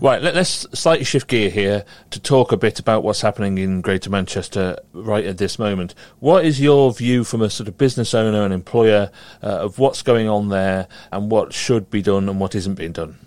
Right, 0.00 0.22
let, 0.22 0.36
us 0.36 0.64
slightly 0.74 1.04
shift 1.04 1.26
gear 1.26 1.50
here 1.50 1.84
to 2.10 2.20
talk 2.20 2.52
a 2.52 2.56
bit 2.56 2.78
about 2.78 3.02
what's 3.02 3.20
happening 3.20 3.58
in 3.58 3.80
Greater 3.80 4.10
Manchester 4.10 4.78
right 4.92 5.24
at 5.24 5.38
this 5.38 5.58
moment. 5.58 5.94
What 6.20 6.44
is 6.44 6.60
your 6.60 6.92
view 6.92 7.24
from 7.24 7.42
a 7.42 7.50
sort 7.50 7.68
of 7.68 7.76
business 7.76 8.14
owner 8.14 8.44
and 8.44 8.54
employer 8.54 9.10
uh, 9.42 9.46
of 9.46 9.80
what's 9.80 10.02
going 10.02 10.28
on 10.28 10.50
there 10.50 10.86
and 11.10 11.32
what 11.32 11.52
should 11.52 11.90
be 11.90 12.00
done 12.00 12.28
and 12.28 12.38
what 12.38 12.54
isn't 12.54 12.74
being 12.74 12.92
done? 12.92 13.18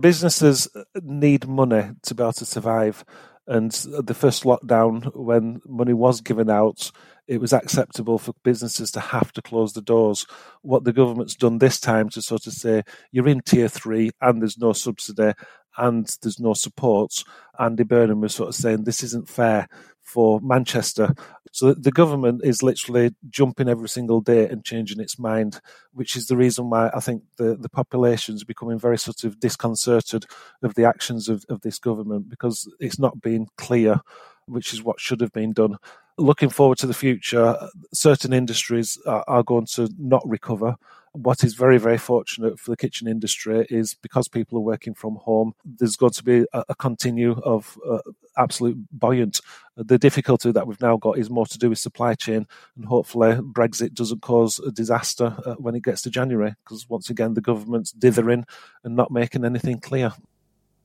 Businesses 0.00 0.68
need 1.00 1.48
money 1.48 1.90
to 2.02 2.14
be 2.14 2.22
able 2.22 2.32
to 2.34 2.44
survive. 2.44 3.04
And 3.46 3.72
the 3.72 4.14
first 4.14 4.44
lockdown, 4.44 5.16
when 5.16 5.62
money 5.66 5.94
was 5.94 6.20
given 6.20 6.50
out, 6.50 6.90
it 7.26 7.40
was 7.40 7.52
acceptable 7.52 8.18
for 8.18 8.34
businesses 8.42 8.90
to 8.90 9.00
have 9.00 9.32
to 9.32 9.42
close 9.42 9.72
the 9.72 9.80
doors. 9.80 10.26
What 10.62 10.84
the 10.84 10.92
government's 10.92 11.36
done 11.36 11.58
this 11.58 11.80
time 11.80 12.08
to 12.10 12.22
sort 12.22 12.46
of 12.46 12.52
say, 12.52 12.82
you're 13.10 13.28
in 13.28 13.40
tier 13.40 13.68
three 13.68 14.10
and 14.20 14.40
there's 14.40 14.58
no 14.58 14.72
subsidy 14.72 15.32
and 15.76 16.16
there's 16.22 16.40
no 16.40 16.54
support. 16.54 17.24
Andy 17.58 17.84
Burnham 17.84 18.20
was 18.20 18.34
sort 18.34 18.48
of 18.48 18.54
saying 18.54 18.84
this 18.84 19.02
isn't 19.02 19.28
fair 19.28 19.68
for 20.02 20.40
Manchester. 20.40 21.14
So 21.52 21.74
the 21.74 21.92
government 21.92 22.42
is 22.44 22.62
literally 22.62 23.14
jumping 23.28 23.68
every 23.68 23.88
single 23.88 24.20
day 24.20 24.48
and 24.48 24.64
changing 24.64 25.00
its 25.00 25.18
mind, 25.18 25.60
which 25.92 26.16
is 26.16 26.26
the 26.26 26.36
reason 26.36 26.70
why 26.70 26.90
I 26.94 27.00
think 27.00 27.22
the, 27.36 27.56
the 27.56 27.68
population 27.68 28.34
is 28.34 28.44
becoming 28.44 28.78
very 28.78 28.98
sort 28.98 29.24
of 29.24 29.38
disconcerted 29.38 30.24
of 30.62 30.74
the 30.74 30.84
actions 30.84 31.28
of, 31.28 31.44
of 31.48 31.60
this 31.60 31.78
government 31.78 32.30
because 32.30 32.72
it's 32.80 32.98
not 32.98 33.20
being 33.20 33.48
clear, 33.58 34.00
which 34.46 34.72
is 34.72 34.82
what 34.82 35.00
should 35.00 35.20
have 35.20 35.32
been 35.32 35.52
done. 35.52 35.76
Looking 36.18 36.50
forward 36.50 36.78
to 36.78 36.86
the 36.86 36.94
future, 36.94 37.56
certain 37.92 38.32
industries 38.32 38.98
are, 39.06 39.24
are 39.28 39.42
going 39.42 39.66
to 39.74 39.90
not 39.98 40.22
recover 40.26 40.76
what 41.12 41.44
is 41.44 41.54
very, 41.54 41.78
very 41.78 41.98
fortunate 41.98 42.58
for 42.58 42.70
the 42.70 42.76
kitchen 42.76 43.06
industry 43.06 43.66
is 43.68 43.94
because 43.94 44.28
people 44.28 44.58
are 44.58 44.62
working 44.62 44.94
from 44.94 45.16
home, 45.16 45.54
there's 45.64 45.96
going 45.96 46.12
to 46.12 46.24
be 46.24 46.46
a, 46.52 46.64
a 46.70 46.74
continue 46.74 47.32
of 47.40 47.78
uh, 47.88 47.98
absolute 48.36 48.76
buoyant. 48.90 49.40
The 49.76 49.98
difficulty 49.98 50.52
that 50.52 50.66
we've 50.66 50.80
now 50.80 50.96
got 50.96 51.18
is 51.18 51.30
more 51.30 51.46
to 51.46 51.58
do 51.58 51.68
with 51.68 51.78
supply 51.78 52.14
chain, 52.14 52.46
and 52.76 52.84
hopefully 52.86 53.34
Brexit 53.34 53.94
doesn't 53.94 54.22
cause 54.22 54.58
a 54.58 54.70
disaster 54.70 55.36
uh, 55.44 55.54
when 55.54 55.74
it 55.74 55.82
gets 55.82 56.02
to 56.02 56.10
January, 56.10 56.54
because 56.64 56.88
once 56.88 57.10
again 57.10 57.34
the 57.34 57.40
government's 57.40 57.92
dithering 57.92 58.46
and 58.84 58.96
not 58.96 59.10
making 59.10 59.44
anything 59.44 59.80
clear. 59.80 60.12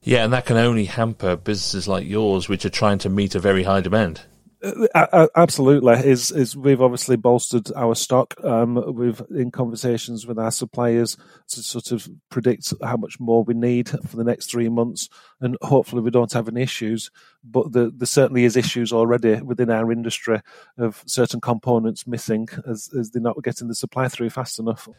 Yeah, 0.04 0.24
and 0.24 0.34
that 0.34 0.46
can 0.46 0.58
only 0.58 0.86
hamper 0.86 1.36
businesses 1.36 1.88
like 1.88 2.06
yours, 2.06 2.48
which 2.48 2.66
are 2.66 2.70
trying 2.70 3.00
to 3.00 3.10
meet 3.10 3.36
a 3.36 3.40
very 3.40 3.64
high 3.64 3.82
demand. 3.82 4.22
Uh, 4.64 5.28
absolutely, 5.36 5.94
is 5.94 6.32
is 6.32 6.58
we've 6.58 6.82
obviously 6.82 7.16
bolstered 7.16 7.72
our 7.76 7.94
stock. 7.94 8.34
Um, 8.44 8.96
we've 8.96 9.22
in 9.30 9.52
conversations 9.52 10.26
with 10.26 10.40
our 10.40 10.50
suppliers 10.50 11.16
to 11.50 11.62
sort 11.62 11.92
of 11.92 12.10
predict 12.30 12.74
how 12.82 12.98
much 12.98 13.20
more 13.20 13.44
we 13.44 13.54
need 13.54 13.90
for 13.90 14.18
the 14.18 14.24
next 14.24 14.50
three 14.50 14.68
months, 14.68 15.10
and 15.42 15.58
hopefully 15.62 16.02
we 16.02 16.10
don't 16.10 16.34
have 16.34 16.48
any 16.48 16.64
issues. 16.64 17.12
But 17.44 17.72
the, 17.72 17.92
there 17.96 18.08
certainly 18.08 18.46
is 18.46 18.58
issues 18.58 18.92
already 18.92 19.40
within 19.42 19.70
our 19.70 19.92
industry 19.92 20.42
of 20.80 21.04
certain 21.06 21.40
components 21.40 22.08
missing 22.08 22.50
as 22.68 22.90
as 22.98 23.12
they're 23.12 23.22
not 23.22 23.44
getting 23.44 23.68
the 23.68 23.76
supply 23.76 24.08
through 24.08 24.32
fast 24.32 24.58
enough. 24.58 24.90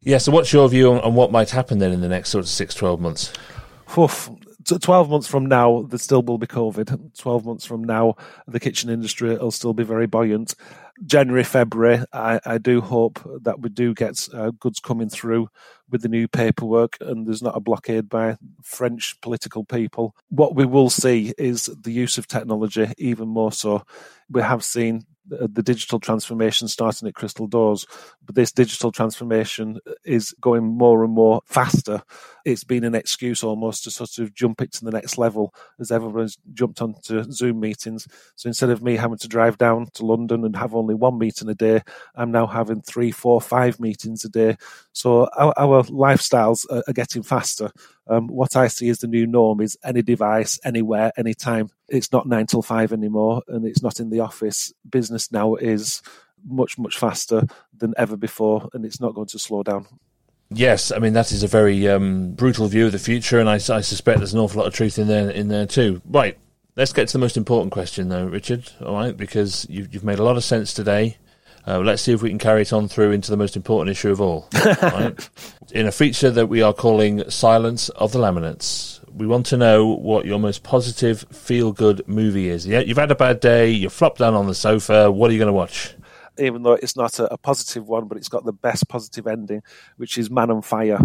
Yeah. 0.00 0.18
So, 0.18 0.32
what's 0.32 0.52
your 0.54 0.68
view 0.70 0.92
on, 0.92 1.00
on 1.00 1.14
what 1.14 1.30
might 1.30 1.50
happen 1.50 1.80
then 1.80 1.92
in 1.92 2.00
the 2.00 2.08
next 2.08 2.30
sort 2.30 2.44
of 2.44 2.48
six, 2.48 2.74
12 2.74 2.98
months? 2.98 3.32
Oof, 3.98 4.30
12 4.66 5.10
months 5.10 5.28
from 5.28 5.46
now, 5.46 5.82
there 5.82 5.98
still 5.98 6.22
will 6.22 6.38
be 6.38 6.46
COVID. 6.46 7.16
12 7.16 7.44
months 7.46 7.64
from 7.64 7.84
now, 7.84 8.16
the 8.46 8.60
kitchen 8.60 8.90
industry 8.90 9.36
will 9.36 9.50
still 9.50 9.74
be 9.74 9.84
very 9.84 10.06
buoyant. 10.06 10.54
January, 11.04 11.44
February, 11.44 12.04
I, 12.12 12.40
I 12.44 12.58
do 12.58 12.80
hope 12.80 13.20
that 13.42 13.60
we 13.60 13.68
do 13.68 13.94
get 13.94 14.28
uh, 14.32 14.50
goods 14.58 14.80
coming 14.80 15.08
through 15.08 15.48
with 15.90 16.02
the 16.02 16.08
new 16.08 16.26
paperwork 16.26 16.96
and 17.00 17.26
there's 17.26 17.42
not 17.42 17.56
a 17.56 17.60
blockade 17.60 18.08
by 18.08 18.36
French 18.62 19.20
political 19.20 19.64
people. 19.64 20.16
What 20.30 20.56
we 20.56 20.64
will 20.64 20.90
see 20.90 21.32
is 21.38 21.66
the 21.66 21.92
use 21.92 22.18
of 22.18 22.26
technology 22.26 22.92
even 22.98 23.28
more 23.28 23.52
so. 23.52 23.84
We 24.28 24.42
have 24.42 24.64
seen 24.64 25.06
Uh, 25.32 25.48
the 25.52 25.62
digital 25.62 25.98
transformation 25.98 26.68
starting 26.68 27.08
at 27.08 27.14
Crystal 27.14 27.48
Doors, 27.48 27.84
but 28.24 28.36
this 28.36 28.52
digital 28.52 28.92
transformation 28.92 29.80
is 30.04 30.32
going 30.40 30.64
more 30.64 31.02
and 31.02 31.12
more 31.12 31.40
faster. 31.46 32.00
It's 32.44 32.62
been 32.62 32.84
an 32.84 32.94
excuse 32.94 33.42
almost 33.42 33.82
to 33.84 33.90
sort 33.90 34.18
of 34.18 34.32
jump 34.34 34.60
it 34.60 34.70
to 34.74 34.84
the 34.84 34.92
next 34.92 35.18
level 35.18 35.52
as 35.80 35.90
everyone's 35.90 36.38
jumped 36.54 36.80
onto 36.80 37.24
Zoom 37.32 37.58
meetings. 37.58 38.06
So 38.36 38.46
instead 38.46 38.70
of 38.70 38.84
me 38.84 38.94
having 38.94 39.18
to 39.18 39.28
drive 39.28 39.58
down 39.58 39.88
to 39.94 40.06
London 40.06 40.44
and 40.44 40.54
have 40.54 40.76
only 40.76 40.94
one 40.94 41.18
meeting 41.18 41.48
a 41.48 41.54
day, 41.54 41.82
I'm 42.14 42.30
now 42.30 42.46
having 42.46 42.82
three, 42.82 43.10
four, 43.10 43.40
five 43.40 43.80
meetings 43.80 44.24
a 44.24 44.28
day. 44.28 44.56
So 44.92 45.28
our, 45.36 45.52
our 45.56 45.82
lifestyles 45.84 46.64
are 46.70 46.92
getting 46.92 47.24
faster. 47.24 47.72
Um, 48.08 48.28
what 48.28 48.56
I 48.56 48.68
see 48.68 48.88
as 48.88 48.98
the 48.98 49.08
new 49.08 49.26
norm 49.26 49.60
is 49.60 49.76
any 49.84 50.02
device, 50.02 50.60
anywhere, 50.64 51.12
anytime. 51.16 51.70
It's 51.88 52.12
not 52.12 52.26
nine 52.26 52.46
till 52.46 52.62
five 52.62 52.92
anymore, 52.92 53.42
and 53.48 53.66
it's 53.66 53.82
not 53.82 54.00
in 54.00 54.10
the 54.10 54.20
office. 54.20 54.72
Business 54.88 55.32
now 55.32 55.56
is 55.56 56.02
much, 56.44 56.78
much 56.78 56.98
faster 56.98 57.42
than 57.76 57.94
ever 57.96 58.16
before, 58.16 58.68
and 58.72 58.84
it's 58.84 59.00
not 59.00 59.14
going 59.14 59.26
to 59.28 59.38
slow 59.38 59.62
down. 59.62 59.86
Yes, 60.50 60.92
I 60.92 60.98
mean 61.00 61.14
that 61.14 61.32
is 61.32 61.42
a 61.42 61.48
very 61.48 61.88
um, 61.88 62.32
brutal 62.32 62.68
view 62.68 62.86
of 62.86 62.92
the 62.92 63.00
future, 63.00 63.40
and 63.40 63.48
I, 63.48 63.54
I, 63.54 63.80
suspect 63.80 64.18
there's 64.18 64.32
an 64.32 64.38
awful 64.38 64.60
lot 64.60 64.68
of 64.68 64.74
truth 64.74 64.96
in 64.96 65.08
there 65.08 65.28
in 65.28 65.48
there 65.48 65.66
too. 65.66 66.00
Right, 66.04 66.38
let's 66.76 66.92
get 66.92 67.08
to 67.08 67.12
the 67.14 67.18
most 67.18 67.36
important 67.36 67.72
question, 67.72 68.10
though, 68.10 68.26
Richard. 68.26 68.70
All 68.80 68.94
right, 68.94 69.16
because 69.16 69.66
you've, 69.68 69.92
you've 69.92 70.04
made 70.04 70.20
a 70.20 70.24
lot 70.24 70.36
of 70.36 70.44
sense 70.44 70.72
today. 70.72 71.16
Uh, 71.66 71.80
let's 71.80 72.02
see 72.02 72.12
if 72.12 72.22
we 72.22 72.28
can 72.28 72.38
carry 72.38 72.62
it 72.62 72.72
on 72.72 72.86
through 72.86 73.10
into 73.10 73.30
the 73.30 73.36
most 73.36 73.56
important 73.56 73.90
issue 73.90 74.10
of 74.10 74.20
all. 74.20 74.48
right? 74.82 75.28
In 75.72 75.86
a 75.86 75.92
feature 75.92 76.30
that 76.30 76.46
we 76.46 76.62
are 76.62 76.72
calling 76.72 77.28
Silence 77.28 77.88
of 77.90 78.12
the 78.12 78.20
Laminates, 78.20 79.00
we 79.12 79.26
want 79.26 79.46
to 79.46 79.56
know 79.56 79.86
what 79.86 80.26
your 80.26 80.38
most 80.38 80.62
positive, 80.62 81.26
feel 81.32 81.72
good 81.72 82.06
movie 82.06 82.48
is. 82.48 82.66
Yeah, 82.66 82.80
you've 82.80 82.98
had 82.98 83.10
a 83.10 83.16
bad 83.16 83.40
day, 83.40 83.70
you're 83.70 83.90
flopped 83.90 84.18
down 84.18 84.34
on 84.34 84.46
the 84.46 84.54
sofa. 84.54 85.10
What 85.10 85.30
are 85.30 85.32
you 85.32 85.38
going 85.40 85.48
to 85.48 85.52
watch? 85.52 85.94
Even 86.38 86.62
though 86.62 86.74
it's 86.74 86.96
not 86.96 87.18
a, 87.18 87.32
a 87.32 87.38
positive 87.38 87.88
one, 87.88 88.06
but 88.06 88.18
it's 88.18 88.28
got 88.28 88.44
the 88.44 88.52
best 88.52 88.88
positive 88.88 89.26
ending, 89.26 89.62
which 89.96 90.18
is 90.18 90.30
Man 90.30 90.50
on 90.50 90.62
Fire. 90.62 91.00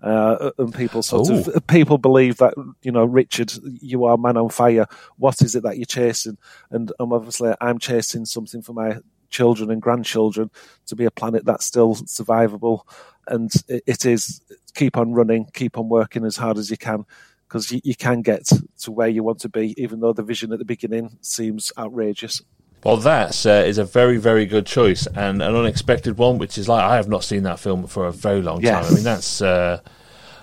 Uh, 0.00 0.52
and 0.58 0.72
people 0.72 1.02
sort 1.02 1.28
Ooh. 1.28 1.50
of 1.50 1.66
people 1.66 1.98
believe 1.98 2.36
that 2.36 2.54
you 2.82 2.92
know 2.92 3.04
Richard, 3.04 3.52
you 3.80 4.04
are 4.04 4.16
man 4.16 4.36
on 4.36 4.48
fire. 4.48 4.86
What 5.16 5.42
is 5.42 5.56
it 5.56 5.64
that 5.64 5.76
you're 5.76 5.86
chasing? 5.86 6.38
And 6.70 6.92
um, 7.00 7.12
obviously, 7.12 7.52
I'm 7.60 7.80
chasing 7.80 8.24
something 8.24 8.62
for 8.62 8.72
my 8.74 8.98
children 9.30 9.70
and 9.70 9.82
grandchildren 9.82 10.50
to 10.86 10.96
be 10.96 11.04
a 11.04 11.10
planet 11.10 11.44
that's 11.44 11.66
still 11.66 11.94
survivable. 11.96 12.82
And 13.26 13.52
it, 13.68 13.82
it 13.86 14.06
is 14.06 14.40
keep 14.74 14.96
on 14.96 15.12
running, 15.12 15.46
keep 15.52 15.78
on 15.78 15.88
working 15.88 16.24
as 16.24 16.36
hard 16.36 16.58
as 16.58 16.70
you 16.70 16.76
can 16.76 17.04
because 17.48 17.72
you, 17.72 17.80
you 17.82 17.94
can 17.94 18.22
get 18.22 18.50
to 18.80 18.90
where 18.90 19.08
you 19.08 19.22
want 19.22 19.40
to 19.40 19.48
be, 19.48 19.74
even 19.82 20.00
though 20.00 20.12
the 20.12 20.22
vision 20.22 20.52
at 20.52 20.58
the 20.58 20.64
beginning 20.64 21.16
seems 21.20 21.72
outrageous. 21.78 22.42
Well, 22.84 22.98
that 22.98 23.44
uh, 23.44 23.64
is 23.66 23.78
a 23.78 23.84
very, 23.84 24.18
very 24.18 24.46
good 24.46 24.66
choice 24.66 25.06
and 25.06 25.42
an 25.42 25.54
unexpected 25.54 26.16
one, 26.16 26.38
which 26.38 26.58
is 26.58 26.68
like 26.68 26.84
I 26.84 26.96
have 26.96 27.08
not 27.08 27.24
seen 27.24 27.42
that 27.42 27.58
film 27.58 27.86
for 27.86 28.06
a 28.06 28.12
very 28.12 28.40
long 28.40 28.62
yes. 28.62 28.86
time. 28.86 28.92
I 28.92 28.94
mean, 28.94 29.04
that's 29.04 29.42
uh, 29.42 29.80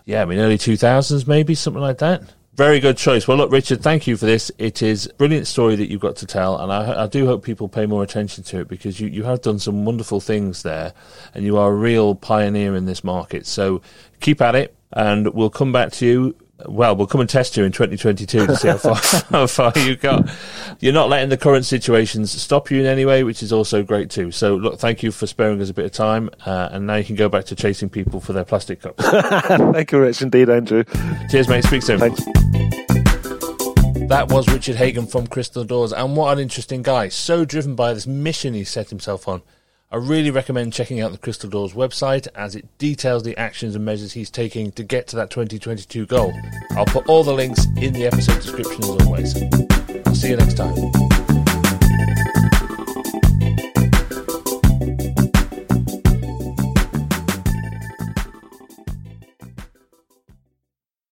yeah, 0.04 0.22
I 0.22 0.26
mean 0.26 0.40
early 0.40 0.58
two 0.58 0.76
thousands, 0.76 1.28
maybe 1.28 1.56
something 1.56 1.82
like 1.82 2.00
that. 2.00 2.24
Very 2.56 2.80
good 2.80 2.96
choice. 2.96 3.28
Well, 3.28 3.36
look, 3.36 3.52
Richard, 3.52 3.82
thank 3.82 4.08
you 4.08 4.16
for 4.16 4.26
this. 4.26 4.50
It 4.58 4.82
is 4.82 5.08
a 5.08 5.14
brilliant 5.16 5.46
story 5.46 5.76
that 5.76 5.92
you've 5.92 6.00
got 6.00 6.16
to 6.18 6.26
tell, 6.26 6.58
and 6.58 6.72
I, 6.72 7.04
I, 7.04 7.08
do 7.08 7.26
hope 7.26 7.44
people 7.44 7.68
pay 7.68 7.86
more 7.86 8.02
attention 8.02 8.46
to 8.46 8.62
it 8.62 8.70
because 8.70 8.98
you, 8.98 9.10
you 9.10 9.24
have 9.24 9.42
done 9.42 9.60
some 9.60 9.84
wonderful 9.84 10.22
things 10.22 10.64
there, 10.64 10.94
and 11.34 11.44
you 11.44 11.58
are 11.58 11.70
a 11.70 11.76
real 11.76 12.16
pioneer 12.16 12.74
in 12.74 12.86
this 12.86 13.04
market. 13.04 13.46
So 13.46 13.82
keep 14.22 14.42
at 14.42 14.56
it, 14.56 14.74
and 14.94 15.34
we'll 15.34 15.50
come 15.50 15.74
back 15.74 15.92
to 15.94 16.06
you 16.06 16.36
well, 16.66 16.96
we'll 16.96 17.08
come 17.08 17.22
and 17.22 17.30
test 17.30 17.58
you 17.58 17.64
in 17.64 17.72
2022 17.72 18.48
to 18.48 18.56
see 18.56 18.68
how 18.70 18.78
far, 18.78 18.96
how 19.30 19.48
far 19.48 19.74
you 19.76 19.96
got. 19.96 20.30
You're 20.80 20.94
not 20.94 21.10
letting 21.10 21.30
the 21.30 21.38
current 21.38 21.66
situations 21.66 22.32
stop 22.32 22.72
you 22.72 22.80
in 22.80 22.86
any 22.86 23.06
way, 23.06 23.24
which 23.24 23.44
is 23.44 23.52
also 23.52 23.84
great 23.84 24.10
too. 24.10 24.32
So, 24.32 24.56
look, 24.56 24.80
thank 24.80 25.04
you 25.04 25.12
for 25.12 25.28
sparing 25.28 25.62
us 25.62 25.70
a 25.70 25.74
bit 25.74 25.86
of 25.86 25.92
time, 25.92 26.30
uh, 26.46 26.70
and 26.72 26.88
now 26.88 26.96
you 26.96 27.04
can 27.04 27.16
go 27.16 27.28
back 27.28 27.46
to 27.46 27.56
chasing 27.56 27.90
people 27.90 28.20
for 28.20 28.34
their 28.34 28.46
plastic 28.46 28.82
cups. 28.82 29.04
thank 29.10 29.92
you, 29.92 30.00
Rich, 30.00 30.22
indeed, 30.22 30.50
Andrew. 30.50 30.84
Cheers, 31.30 31.50
mate. 31.50 31.64
Speak 31.66 31.84
soon. 31.84 32.00
Thanks. 32.00 32.24
That 34.08 34.28
was 34.30 34.48
Richard 34.48 34.76
Hagan 34.76 35.08
from 35.08 35.28
Crystal 35.28 35.64
Doors, 35.64 35.92
and 35.92 36.16
what 36.16 36.32
an 36.32 36.40
interesting 36.40 36.84
guy. 36.84 37.10
So 37.10 37.44
driven 37.44 37.76
by 37.76 37.94
this 37.94 38.08
mission 38.08 38.54
he 38.54 38.64
set 38.64 38.90
himself 38.90 39.28
on. 39.28 39.42
I 39.92 39.98
really 39.98 40.32
recommend 40.32 40.74
checking 40.74 41.00
out 41.00 41.12
the 41.12 41.18
Crystal 41.20 41.48
Doors 41.48 41.74
website 41.74 42.28
as 42.34 42.56
it 42.56 42.66
details 42.80 43.22
the 43.22 43.38
actions 43.38 43.76
and 43.76 43.86
measures 43.86 44.14
he's 44.14 44.32
taking 44.32 44.72
to 44.72 44.84
get 44.84 45.08
to 45.10 45.16
that 45.18 45.30
2022 45.30 46.08
goal. 46.08 46.34
I'll 46.72 46.86
put 46.86 47.08
all 47.08 47.24
the 47.24 47.34
links 47.34 47.66
in 47.78 47.94
the 47.94 48.08
episode 48.08 48.42
description 48.42 48.84
as 48.84 49.06
always. 49.06 49.36
I'll 50.08 50.16
see 50.16 50.30
you 50.30 50.38
next 50.38 50.56
time. 50.56 50.76